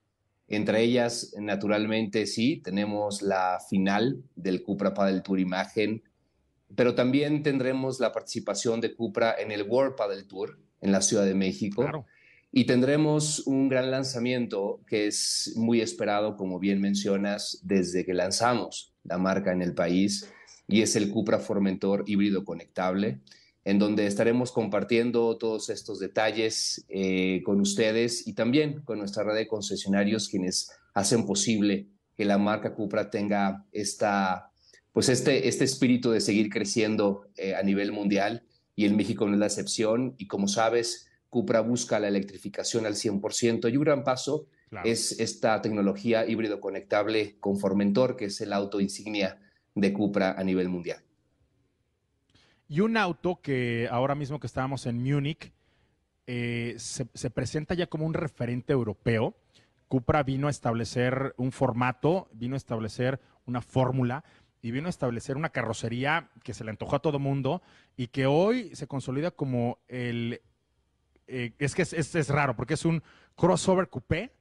[0.48, 6.02] Entre ellas, naturalmente, sí, tenemos la final del Cupra Padel Tour Imagen,
[6.76, 11.24] pero también tendremos la participación de Cupra en el World Padel Tour en la Ciudad
[11.24, 11.82] de México.
[11.82, 12.06] Claro.
[12.52, 18.92] Y tendremos un gran lanzamiento que es muy esperado, como bien mencionas, desde que lanzamos
[19.02, 20.30] la marca en el país,
[20.68, 23.20] y es el Cupra Formentor híbrido conectable,
[23.64, 29.34] en donde estaremos compartiendo todos estos detalles eh, con ustedes y también con nuestra red
[29.34, 34.50] de concesionarios, quienes hacen posible que la marca Cupra tenga esta,
[34.92, 38.44] pues este, este espíritu de seguir creciendo eh, a nivel mundial
[38.76, 40.14] y en México no es la excepción.
[40.18, 44.46] Y como sabes, Cupra busca la electrificación al 100% y un gran paso
[44.82, 49.38] es esta tecnología híbrido conectable con Formentor, que es el auto insignia
[49.74, 50.98] de Cupra a nivel mundial.
[52.68, 55.52] Y un auto que ahora mismo que estábamos en Múnich
[56.26, 59.34] eh, se, se, presenta ya como un referente europeo.
[59.88, 64.24] Cupra vino a establecer un formato, vino a establecer una fórmula
[64.64, 67.60] y vino a establecer una carrocería que se le antojó a todo mundo
[67.98, 70.40] y que hoy se consolida como el
[71.26, 73.02] eh, es que es, raro porque es un
[73.36, 74.32] crossover coupé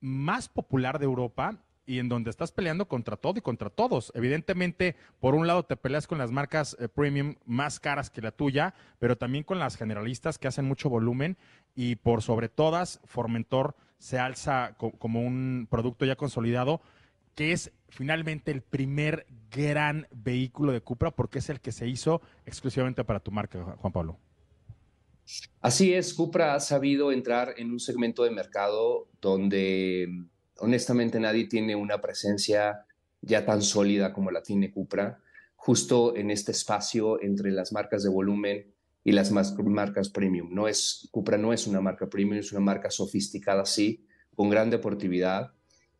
[0.00, 4.12] más popular de Europa y en donde estás peleando contra todo y contra todos.
[4.14, 8.32] Evidentemente, por un lado te peleas con las marcas eh, premium más caras que la
[8.32, 11.36] tuya, pero también con las generalistas que hacen mucho volumen
[11.74, 16.82] y por sobre todas, Formentor se alza como un producto ya consolidado
[17.34, 22.20] que es finalmente el primer gran vehículo de Cupra porque es el que se hizo
[22.46, 24.18] exclusivamente para tu marca, Juan Pablo.
[25.60, 30.08] Así es, Cupra ha sabido entrar en un segmento de mercado donde
[30.58, 32.86] honestamente nadie tiene una presencia
[33.20, 35.20] ya tan sólida como la tiene Cupra,
[35.54, 38.72] justo en este espacio entre las marcas de volumen
[39.04, 40.52] y las marcas premium.
[40.52, 44.70] No es, Cupra no es una marca premium, es una marca sofisticada, sí, con gran
[44.70, 45.52] deportividad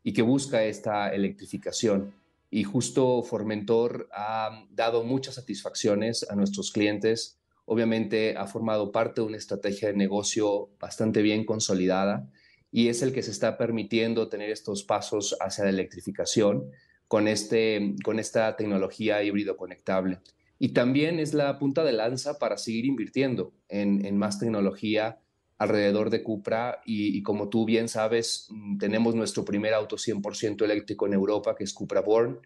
[0.02, 2.14] y que busca esta electrificación.
[2.50, 9.26] Y justo Formentor ha dado muchas satisfacciones a nuestros clientes obviamente ha formado parte de
[9.26, 12.30] una estrategia de negocio bastante bien consolidada
[12.76, 16.70] y es el que se está permitiendo tener estos pasos hacia la electrificación
[17.08, 20.18] con, este, con esta tecnología híbrido conectable.
[20.58, 25.18] Y también es la punta de lanza para seguir invirtiendo en, más tecnología
[25.56, 31.06] alrededor de Cupra y, como tú bien sabes, mm, tenemos nuestro primer auto 100% eléctrico
[31.06, 32.40] en Europa, que es Cupra Born,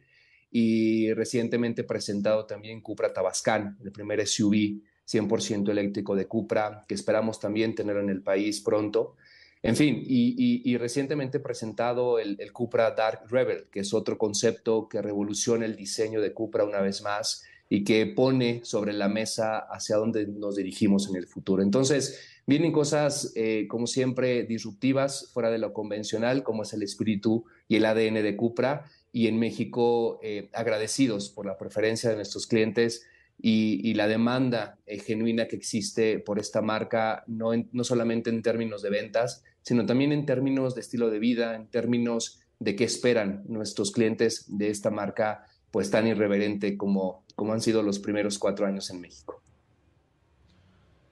[0.49, 7.41] y recientemente presentado también Cupra Tabascan, el primer SUV 100% eléctrico de Cupra, que esperamos
[7.41, 9.17] también tener en el país pronto.
[9.63, 15.67] En fin, y, recientemente presentado el, Cupra Dark Rebel, que es otro concepto que revoluciona
[15.67, 20.27] el diseño de Cupra una vez más y que pone sobre la mesa hacia dónde
[20.27, 21.63] nos dirigimos en el futuro.
[21.63, 27.45] Entonces, vienen cosas, eh, como siempre, disruptivas, fuera de lo convencional, como es el espíritu
[27.69, 32.47] y el ADN de Cupra, y en México eh, agradecidos por la preferencia de nuestros
[32.47, 33.07] clientes
[33.43, 38.83] y, la demanda eh, genuina que existe por esta marca, no, no solamente en términos
[38.83, 43.43] de ventas, sino también en términos de estilo de vida, en términos de qué esperan
[43.49, 48.67] nuestros clientes de esta marca, pues tan irreverente como, como han sido los primeros cuatro
[48.67, 49.43] años en México.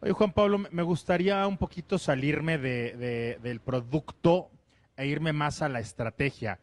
[0.01, 4.51] Oye, Juan Pablo, me gustaría un poquito salirme de, del producto
[4.97, 6.61] e irme más a la estrategia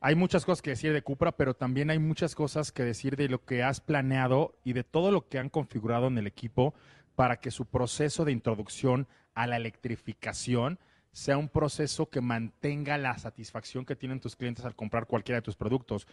[0.00, 3.28] hay muchas cosas que decir de Cupra, pero también hay muchas cosas que decir de
[3.28, 6.74] lo que has planeado y de todo lo que han configurado en el equipo
[7.16, 10.78] para que su proceso de introducción a la electrificación
[11.10, 15.42] sea un proceso que mantenga la satisfacción que tienen tus clientes al comprar cualquiera de
[15.42, 16.06] tus productos.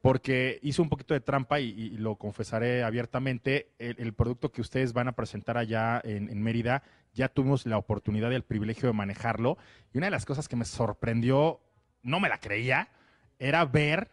[0.00, 5.08] Porque hice un poquito de trampa y, lo confesaré abiertamente, el, producto que ustedes van
[5.08, 9.58] a presentar allá en Mérida, ya tuvimos la oportunidad y el privilegio de manejarlo.
[9.92, 11.60] Y una de las cosas que me sorprendió,
[12.02, 12.90] no me la creía,
[13.38, 14.10] era ver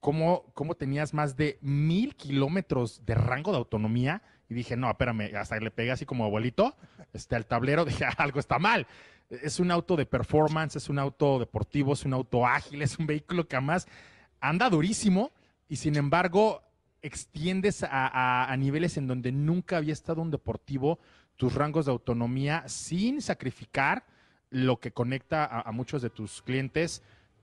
[0.00, 4.22] cómo, cómo tenías más de mil kilómetros de rango de autonomía.
[4.48, 6.76] Y dije, no, espérame, hasta le pegué así como abuelito
[7.12, 8.86] este, al tablero, dije, algo está mal.
[9.30, 13.06] Es un auto de performance, es un auto deportivo, es un auto ágil, es un
[13.06, 13.86] vehículo que además
[14.40, 15.30] anda durísimo
[15.68, 16.62] y sin embargo
[17.00, 20.98] extiendes a, niveles en donde nunca había estado un deportivo
[21.36, 24.04] tus rangos de autonomía sin sacrificar
[24.50, 27.02] lo que conecta a muchos de tus clientes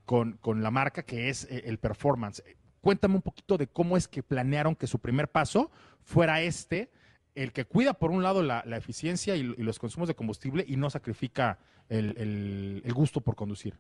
[0.10, 2.44] con, la marca, que es eh, el performance.
[2.82, 5.70] Cuéntame un poquito de cómo es que planearon que su primer paso
[6.02, 6.90] fuera este,
[7.36, 10.90] el que cuida por un lado la, eficiencia y, los consumos de combustible y no
[10.90, 13.78] sacrifica el, gusto por conducir.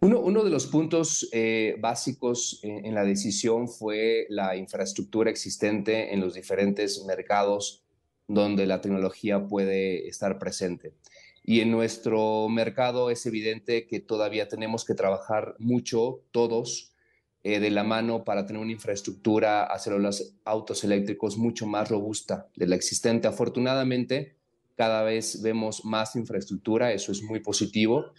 [0.00, 6.32] Uno, de los puntos eh, básicos en, la decisión fue la infraestructura existente en los
[6.32, 7.84] diferentes mercados
[8.26, 10.94] donde la tecnología puede estar presente.
[11.44, 16.92] Y en nuestro mercado es evidente que todavía tenemos que trabajar mucho todos
[17.42, 22.46] eh, de la mano para tener una infraestructura hacia los autos eléctricos mucho más robusta
[22.54, 23.26] de la existente.
[23.26, 24.36] Afortunadamente,
[24.76, 28.12] cada vez vemos más infraestructura, eso es muy positivo,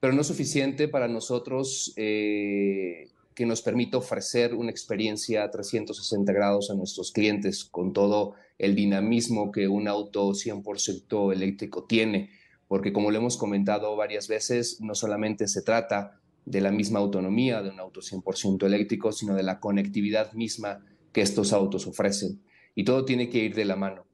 [0.00, 6.32] pero no es suficiente para nosotros eh, que nos permita ofrecer una experiencia a 360
[6.32, 12.30] grados a nuestros clientes con todo el dinamismo que un auto 100% eléctrico tiene,
[12.68, 17.62] porque como lo hemos comentado varias veces, no solamente se trata de la misma autonomía
[17.62, 22.42] de un auto 100% eléctrico, sino de la conectividad misma que estos autos ofrecen.
[22.74, 24.06] Y todo tiene que ir de la mano.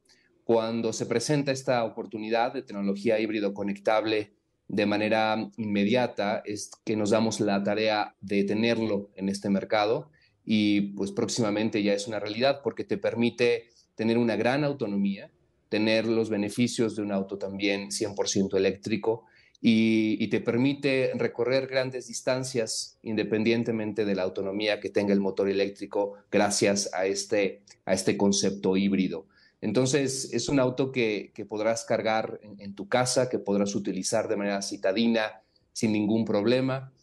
[0.43, 4.33] Cuando se presenta esta oportunidad de tecnología híbrido conectable
[4.67, 10.09] de manera inmediata es que nos damos la tarea de tenerlo en este mercado
[10.43, 15.31] y pues próximamente ya es una realidad porque te permite tener una gran autonomía,
[15.75, 19.25] tener los beneficios de un auto también 100% eléctrico
[19.59, 26.13] y, te permite recorrer grandes distancias independientemente de la autonomía que tenga el motor eléctrico
[26.31, 29.27] gracias a este, a este concepto híbrido.
[29.59, 34.61] Entonces, es un auto que, podrás cargar en, tu casa, que podrás utilizar de manera
[34.61, 35.41] citadina
[35.73, 36.93] sin ningún problema.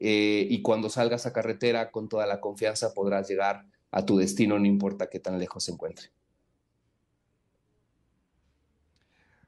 [0.00, 4.58] Eh, y cuando salgas a carretera con toda la confianza podrás llegar a tu destino,
[4.58, 6.21] no importa qué tan lejos se encuentre.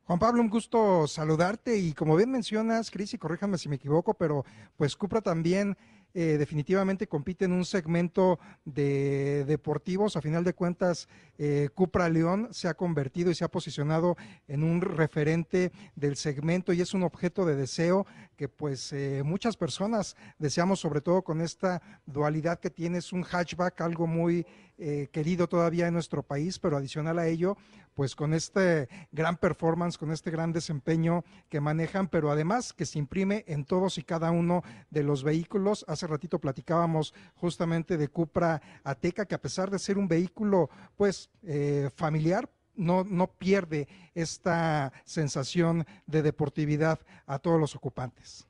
[0.07, 4.13] Juan Pablo, un gusto saludarte y como bien mencionas, Cris, y corríjame si me equivoco,
[4.13, 4.45] pero
[4.77, 5.79] pues Cupra también
[6.13, 10.17] eh, definitivamente compite en un segmento de deportivos.
[10.17, 14.63] A final de cuentas, eh, Cupra León se ha convertido y se ha posicionado en
[14.63, 20.17] un referente del segmento y es un objeto de deseo que pues eh, muchas personas
[20.39, 24.47] deseamos, sobre todo con esta dualidad que tiene, es un hatchback, algo muy
[24.79, 27.57] eh, querido todavía en nuestro país, pero adicional a ello,
[27.95, 32.99] pues con este gran performance, con este gran desempeño que manejan, pero además que se
[32.99, 35.85] imprime en todos y cada uno de los vehículos.
[35.89, 41.31] Hace ratito platicábamos justamente de Cupra Ateca, que a pesar de ser un vehículo pues
[41.45, 48.47] eh, familiar, no, no pierde esta sensación de deportividad a todos los ocupantes.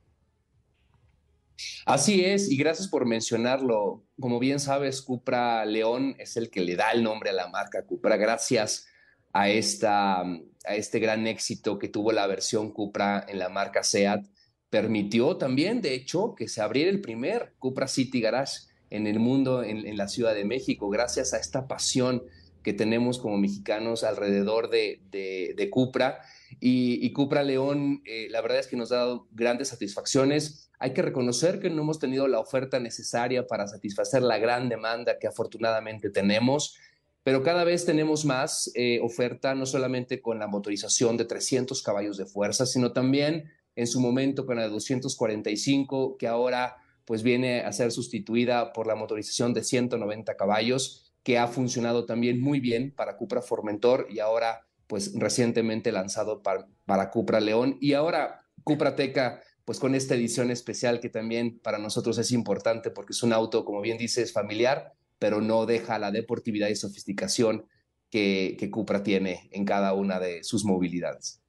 [1.86, 4.04] Así es, y gracias por mencionarlo.
[4.18, 7.84] Como bien sabes, Cupra León es el que le da el nombre a la marca
[7.84, 8.86] Cupra, gracias
[9.32, 14.26] a, esta, a este gran éxito que tuvo la versión Cupra en la marca SEAT.
[14.70, 19.62] Permitió también, de hecho, que se abriera el primer Cupra City Garage en el mundo,
[19.62, 22.22] en, la Ciudad de México, gracias a esta pasión
[22.62, 26.20] que tenemos como mexicanos alrededor de, de, Cupra.
[26.60, 31.00] Y, Cupra León, eh, la verdad es que nos ha dado grandes satisfacciones hay que
[31.00, 36.10] reconocer que no hemos tenido la oferta necesaria para satisfacer la gran demanda que afortunadamente
[36.10, 36.76] tenemos,
[37.22, 42.18] pero cada vez tenemos más eh, oferta, no solamente con la motorización de 300 caballos
[42.18, 47.62] de fuerza, sino también en su momento con la de 245, que ahora pues viene
[47.62, 52.92] a ser sustituida por la motorización de 190 caballos, que ha funcionado también muy bien
[52.94, 57.78] para Cupra Formentor y ahora pues recientemente lanzado para, para Cupra León.
[57.80, 62.90] Y ahora Cupra Teca pues con esta edición especial que también para nosotros es importante
[62.90, 67.66] porque es un auto, como bien dices, familiar, pero no deja la deportividad y sofisticación
[68.10, 71.40] que, que Cupra tiene en cada una de sus movilidades.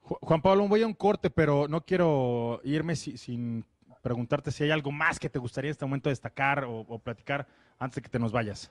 [0.00, 3.64] Juan Pablo, voy a un corte, pero no quiero irme sin
[4.02, 7.96] preguntarte si hay algo más que te gustaría en este momento destacar o platicar antes
[7.96, 8.70] de que te nos vayas.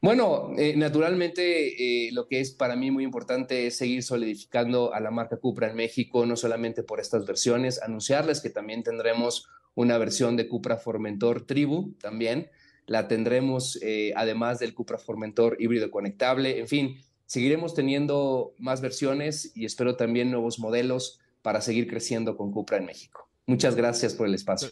[0.00, 5.00] Bueno, eh, naturalmente eh, lo que es para mí muy importante es seguir solidificando a
[5.00, 9.98] la marca Cupra en México, no solamente por estas versiones, anunciarles que también tendremos una
[9.98, 12.50] versión de Cupra Formentor Tribu también,
[12.86, 19.52] la tendremos eh, además del Cupra Formentor híbrido conectable, en fin, seguiremos teniendo más versiones
[19.54, 23.28] y espero también nuevos modelos para seguir creciendo con Cupra en México.
[23.46, 24.70] Muchas gracias por el espacio.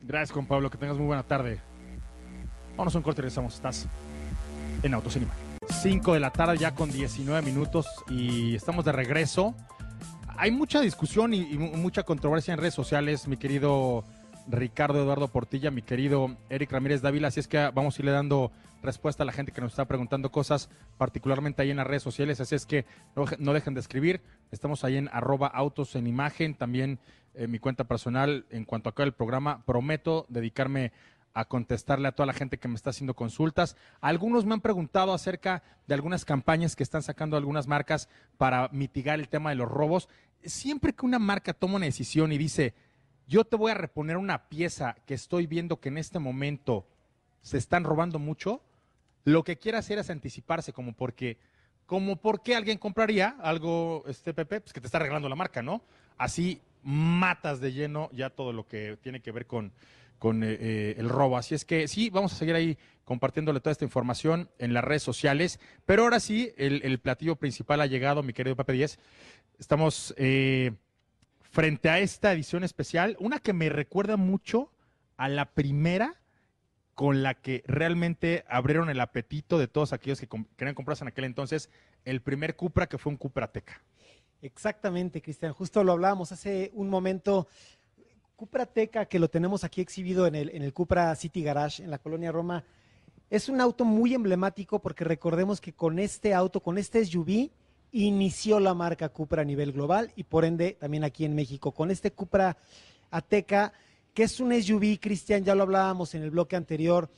[0.00, 1.60] Gracias, Juan Pablo, que tengas muy buena tarde.
[2.78, 3.56] Vamos a un corte y regresamos.
[3.56, 3.88] Estás
[4.84, 5.34] en Autocinema.
[5.68, 9.52] 5 de la tarde ya con 19 minutos y estamos de regreso.
[10.36, 14.04] Hay mucha discusión y, mucha controversia en redes sociales, mi querido
[14.46, 17.28] Ricardo Eduardo Portilla, mi querido Eric Ramírez Dávila.
[17.28, 20.30] Así es que vamos a irle dando respuesta a la gente que nos está preguntando
[20.30, 22.40] cosas, particularmente ahí en las redes sociales.
[22.40, 22.86] Así es que
[23.40, 24.20] no, dejen de escribir.
[24.52, 26.54] Estamos ahí en arroba autos en imagen.
[26.54, 27.00] También
[27.34, 30.92] en mi cuenta personal, en cuanto a acá el programa, prometo dedicarme
[31.38, 33.76] a contestarle a toda la gente que me está haciendo consultas.
[34.00, 39.20] Algunos me han preguntado acerca de algunas campañas que están sacando algunas marcas para mitigar
[39.20, 40.08] el tema de los robos.
[40.42, 42.74] Siempre que una marca toma una decisión y dice,
[43.28, 46.88] yo te voy a reponer una pieza que estoy viendo que en este momento
[47.40, 48.60] se están robando mucho,
[49.22, 51.38] lo que quiere hacer es anticiparse, como porque,
[51.86, 55.82] como porque alguien compraría algo, este Pepe, pues que te está arreglando la marca, ¿no?
[56.16, 59.72] Así matas de lleno ya todo lo que tiene que ver con
[60.18, 61.36] con eh, eh, el robo.
[61.36, 65.02] Así es que sí, vamos a seguir ahí compartiéndole toda esta información en las redes
[65.02, 65.60] sociales.
[65.86, 68.98] Pero ahora sí, el, platillo principal ha llegado, mi querido Pepe 10.
[69.58, 70.72] Estamos eh,
[71.40, 74.70] frente a esta edición especial, una que me recuerda mucho
[75.16, 76.20] a la primera
[76.94, 81.24] con la que realmente abrieron el apetito de todos aquellos que querían comprarse en aquel
[81.24, 81.70] entonces
[82.04, 83.80] el primer Cupra, que fue un Cupra Teca.
[84.42, 85.52] Exactamente, Cristian.
[85.52, 87.48] Justo lo hablábamos hace un momento.
[88.38, 91.90] Cupra Teca, que lo tenemos aquí exhibido en el, en el Cupra City Garage, en
[91.90, 92.62] la colonia Roma,
[93.30, 97.50] es un auto muy emblemático porque recordemos que con este auto, con este SUV,
[97.90, 101.72] inició la marca Cupra a nivel global y por ende también aquí en México.
[101.72, 102.56] Con este Cupra
[103.10, 103.72] Ateca,
[104.14, 107.10] que es un SUV, Cristian, ya lo hablábamos en el bloque anterior.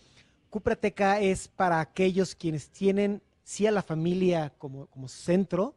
[0.49, 5.75] Cupra Ateca es para aquellos quienes tienen, sí, a la familia como, como centro,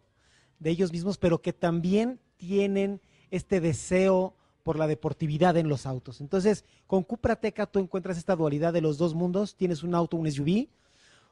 [0.60, 6.22] de ellos mismos, pero que también tienen este deseo por la deportividad en los autos.
[6.22, 9.56] Entonces, con Cupra Teca tú encuentras esta dualidad de los dos mundos.
[9.56, 10.68] Tienes un auto, un SUV,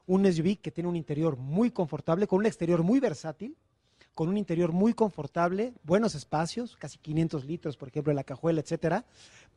[0.05, 3.55] un SUV que tiene un interior muy confortable, con un exterior muy versátil,
[4.13, 8.59] con un interior muy confortable, buenos espacios, casi 500 litros, por ejemplo, en la cajuela,
[8.59, 9.05] etcétera,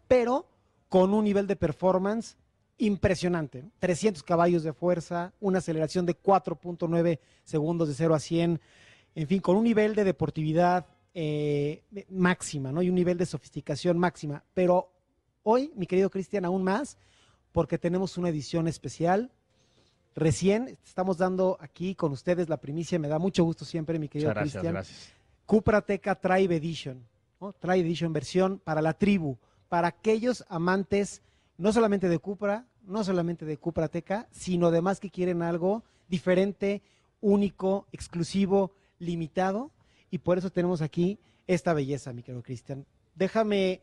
[0.06, 0.46] pero
[0.88, 2.36] con un nivel de performance
[2.78, 3.62] impresionante.
[3.62, 3.70] ¿no?
[3.80, 8.60] 300 caballos de fuerza, una aceleración de 4.9 segundos de 0 a 100,
[9.16, 12.82] en fin, con un nivel de deportividad eh, máxima, ¿no?
[12.82, 14.44] Y un nivel de sofisticación máxima.
[14.52, 14.90] Pero
[15.42, 16.98] hoy, mi querido Cristian, aún más,
[17.52, 19.30] porque tenemos una edición especial.
[20.16, 24.30] Recién estamos dando aquí con ustedes la primicia, me da mucho gusto siempre, mi querido
[24.30, 24.74] Muchas gracias, Cristian.
[24.74, 25.12] gracias.
[25.46, 27.06] Cupra Teca Tribe Edition,
[27.40, 27.52] ¿no?
[27.52, 29.38] Tribe Edition versión para la tribu,
[29.68, 31.22] para aquellos amantes
[31.58, 36.82] no solamente de Cupra, no solamente de Cupra Teca, sino además que quieren algo diferente,
[37.20, 39.70] único, exclusivo, limitado,
[40.14, 42.86] y por eso tenemos aquí esta belleza, mi querido Cristian.
[43.16, 43.80] Déjame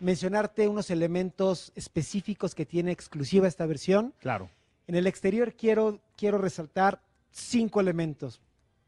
[0.00, 4.12] mencionarte unos elementos específicos que tiene exclusiva esta versión.
[4.18, 4.50] Claro.
[4.88, 7.00] En el exterior quiero, quiero resaltar
[7.30, 8.40] cinco elementos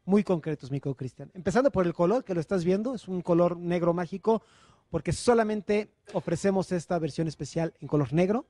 [0.03, 1.31] muy concretos, mi querido Cristian.
[1.33, 4.41] Empezando por el color, que lo estás viendo, es un color negro mágico,
[4.89, 8.47] porque solamente ofrecemos esta versión especial en color negro.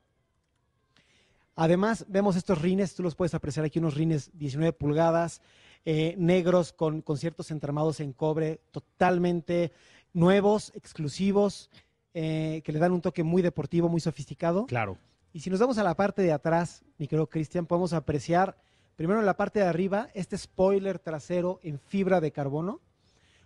[1.54, 5.42] Además, vemos estos rines, tú los puedes apreciar aquí, unos rines 19 pulgadas,
[5.84, 9.72] eh, negros con, con ciertos entramados en cobre, totalmente
[10.12, 11.70] nuevos, exclusivos,
[12.14, 14.66] eh, que le dan un toque muy deportivo, muy sofisticado.
[14.66, 14.98] Claro.
[15.32, 18.56] Y si nos vamos a la parte de atrás, mi querido Cristian, podemos apreciar
[18.96, 22.80] primero en la parte de arriba este spoiler trasero en fibra de carbono,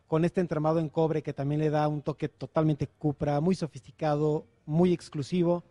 [0.09, 4.45] con este entramado en cobre que también le da un toque totalmente Cupra, muy sofisticado,
[4.65, 5.63] muy exclusivo.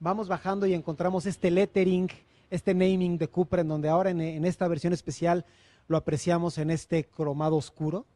[0.00, 2.08] Vamos bajando y encontramos este lettering,
[2.50, 5.44] este naming de Cupra, en donde ahora en, en esta versión especial
[5.88, 8.06] lo apreciamos en este cromado oscuro,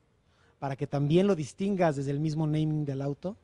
[0.58, 3.36] para que también lo distingas desde el mismo naming del auto.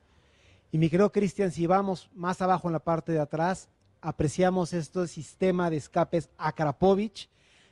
[0.72, 3.68] Y mi querido Cristian, si vamos más abajo en la parte de atrás,
[4.00, 7.28] apreciamos este sistema de escapes Akrapovich,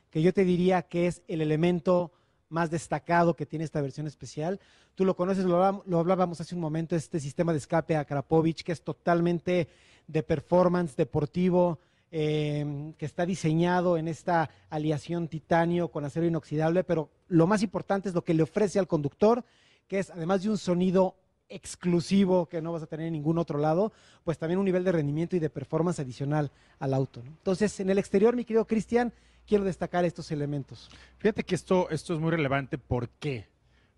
[0.09, 2.11] que yo te diría que es el elemento
[2.49, 4.59] más destacado que tiene esta versión especial.
[4.95, 5.63] Tú lo conoces, lo,
[5.99, 9.67] hablábamos hace un momento, este sistema de escape Akrapovich, que es totalmente
[10.07, 11.79] de performance deportivo,
[12.15, 18.07] eh, que está diseñado en esta aleación titanio con acero inoxidable, pero lo más importante
[18.07, 19.43] es lo que le ofrece al conductor,
[19.87, 21.15] que es además de un sonido
[21.49, 23.93] exclusivo que no vas a tener en ningún otro lado,
[24.23, 27.23] pues también un nivel de rendimiento y de performance adicional al auto.
[27.25, 29.11] Entonces, en el exterior, mi querido Cristian,
[29.47, 30.91] quiero destacar estos elementos.
[31.17, 32.77] Fíjate que esto, esto es muy relevante.
[32.77, 33.47] ¿Por qué?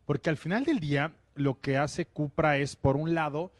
[0.06, 3.52] Porque al final del día, lo que hace Cupra es, por un lado,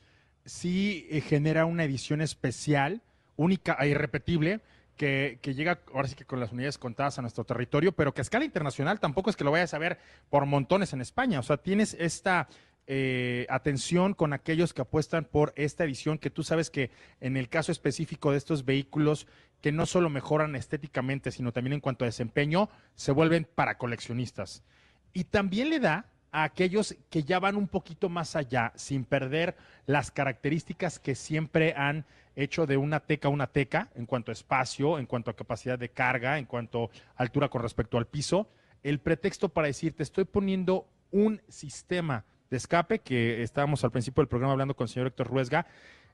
[0.46, 3.02] sí eh, genera una edición especial,
[3.36, 4.62] única e irrepetible,
[4.96, 8.24] que, llega ahora sí que con las unidades contadas a nuestro territorio, pero que a
[8.24, 11.40] escala internacional tampoco es que lo vayas a ver por montones en España.
[11.40, 12.48] O sea, tienes esta
[12.88, 17.50] eh, atención con aquellos que apuestan por esta edición, que tú sabes que en el
[17.50, 19.28] caso específico de estos vehículos,
[19.62, 24.64] que no solo mejoran estéticamente, sino también en cuanto a desempeño, se vuelven para coleccionistas.
[25.14, 29.56] Y también le da a aquellos que ya van un poquito más allá, sin perder
[29.86, 32.06] las características que siempre han
[32.36, 35.90] hecho de una teca una teca, en cuanto a espacio, en cuanto a capacidad de
[35.90, 38.50] carga, en cuanto a altura con respecto al piso,
[38.84, 44.28] el pretexto para decirte estoy poniendo un sistema de escape, que estábamos al principio del
[44.28, 45.66] programa hablando con el señor Héctor Ruesga,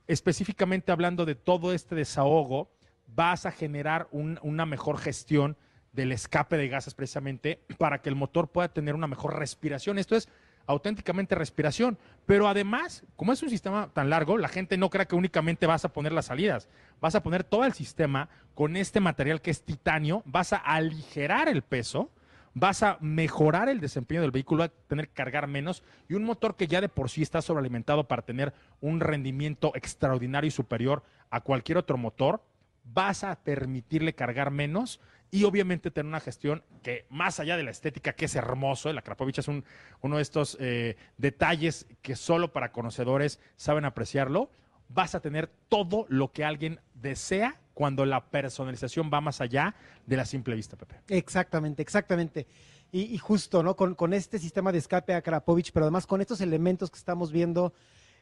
[0.07, 2.71] específicamente hablando de todo este desahogo,
[3.07, 5.57] vas a generar un- una mejor gestión
[5.91, 9.97] del escape de gases precisamente para que el motor pueda tener una mejor respiración.
[9.99, 10.29] Esto es
[10.65, 11.97] auténticamente respiración.
[12.25, 15.85] Pero además, como es un sistema tan largo, la gente no crea que únicamente vas
[15.85, 16.67] a poner las salidas.
[16.99, 21.47] Vas a poner todo el sistema con este material que es titanio, vas a aligerar
[21.47, 22.09] el peso,
[22.53, 26.55] vas a mejorar el desempeño del vehículo, a tener que cargar menos y un motor
[26.55, 31.41] que ya de por sí está sobrealimentado para tener un rendimiento extraordinario y superior a
[31.41, 32.43] cualquier otro motor,
[32.83, 34.99] vas a permitirle cargar menos
[35.31, 38.97] y obviamente tener una gestión que más allá de la estética, que es hermoso, el
[38.97, 39.63] Akrapovich es un,
[40.01, 44.51] uno de estos eh, detalles que solo para conocedores saben apreciarlo,
[44.89, 49.73] vas a tener todo lo que alguien desea cuando la personalización va más allá
[50.05, 50.99] de la simple vista, Pepe.
[51.07, 52.45] Exactamente, exactamente.
[52.93, 53.77] Y, justo, ¿no?
[53.77, 57.31] Con, con, este sistema de escape a Krapovich, pero además con estos elementos que estamos
[57.31, 57.73] viendo,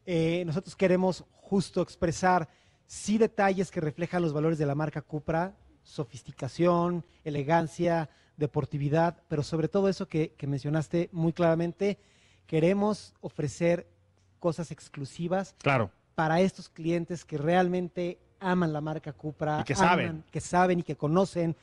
[0.06, 2.48] eh, nosotros queremos justo expresar
[2.86, 9.68] sí detalles que reflejan los valores de la marca Cupra, sofisticación, elegancia, deportividad, pero sobre
[9.68, 12.00] todo eso que, que mencionaste muy claramente,
[12.48, 13.88] queremos ofrecer
[14.40, 15.92] cosas exclusivas claro.
[16.16, 20.80] para estos clientes que realmente aman la marca Cupra, y que aman, saben, que saben
[20.80, 21.56] y que conocen.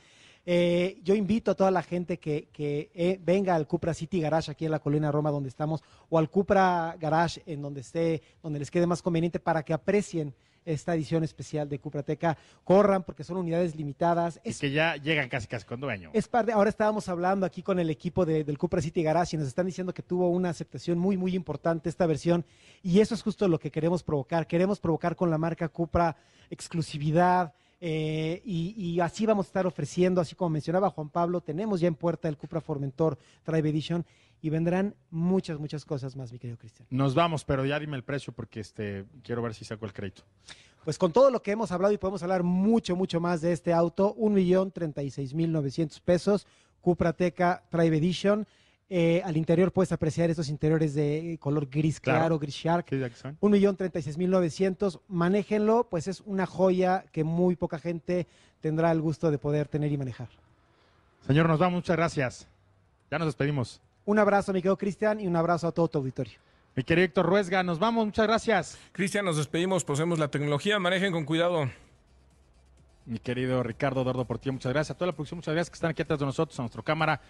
[0.45, 4.49] Eh, yo invito a toda la gente que, que eh, venga al Cupra City Garage
[4.49, 8.59] aquí en la Colina Roma donde estamos o al Cupra Garage en donde esté, donde
[8.59, 10.33] les quede más conveniente para que aprecien
[10.67, 12.37] esta edición especial de Cuprateca.
[12.63, 14.39] Corran porque son unidades limitadas.
[14.43, 16.11] Es, y que ya llegan casi casi con dueño.
[16.13, 19.39] Es parte, ahora estábamos hablando aquí con el equipo de, del Cupra City Garage y
[19.39, 22.45] nos están diciendo que tuvo una aceptación muy, muy importante esta versión.
[22.83, 24.47] Y eso es justo lo que queremos provocar.
[24.47, 26.15] Queremos provocar con la marca Cupra
[26.49, 27.53] exclusividad.
[27.79, 31.87] Eh, y, y, así vamos a estar ofreciendo, así como mencionaba Juan Pablo, tenemos ya
[31.87, 34.05] en puerta el Cupra Formentor Drive Edition
[34.41, 36.87] y vendrán muchas, muchas cosas más, mi querido Cristian.
[36.89, 40.23] Nos vamos, pero ya dime el precio porque este, quiero ver si saco el crédito.
[40.83, 43.73] Pues con todo lo que hemos hablado y podemos hablar mucho, mucho más de este
[43.73, 46.47] auto, un millón treinta y seis mil novecientos pesos,
[46.81, 48.47] Cupra Teca Drive Edition.
[48.89, 52.87] Eh, al interior puedes apreciar estos interiores de color gris claro, claro gris shark.
[53.41, 55.01] Un millón treinta y seis mil novecientos.
[55.09, 58.27] Manéjenlo, pues es una joya que muy poca gente
[58.61, 60.29] tendrá el gusto de poder tener y manejar.
[61.25, 61.79] Señor, nos vamos.
[61.79, 62.47] Muchas gracias.
[63.11, 63.81] Ya nos despedimos.
[64.05, 66.39] Un abrazo, mi querido Cristian, y un abrazo a todo tu auditorio.
[66.75, 68.05] Mi querido Héctor Ruesga, nos vamos.
[68.05, 68.77] Muchas gracias.
[68.93, 69.83] Cristian, nos despedimos.
[69.83, 70.79] Poseemos la tecnología.
[70.79, 71.69] Manejen con cuidado.
[73.07, 74.93] Mi querido Ricardo Dordo Portillo, muchas gracias.
[74.93, 77.21] A toda la producción, muchas gracias que están aquí atrás de nosotros, a nuestro cámara,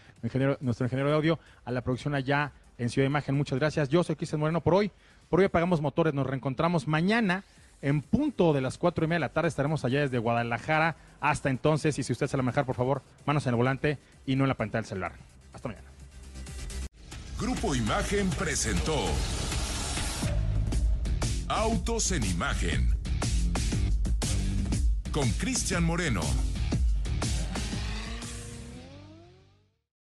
[0.60, 3.88] nuestro ingeniero de audio, a la producción allá en Ciudad de Imagen, muchas gracias.
[3.90, 4.92] Yo soy Cristian Moreno por hoy.
[5.30, 7.44] Por hoy apagamos motores, nos reencontramos mañana
[7.84, 9.50] en punto de las cuatro y media de la tarde.
[9.50, 10.96] Estaremos allá desde Guadalajara.
[11.20, 14.36] Hasta entonces, y si usted se la manejar, por favor, manos en el volante y
[14.36, 15.12] no en la pantalla del celular.
[15.54, 15.88] Hasta mañana.
[17.40, 18.96] Grupo Imagen presentó
[21.48, 22.97] Autos en Imagen
[25.18, 26.22] con Cristian Moreno.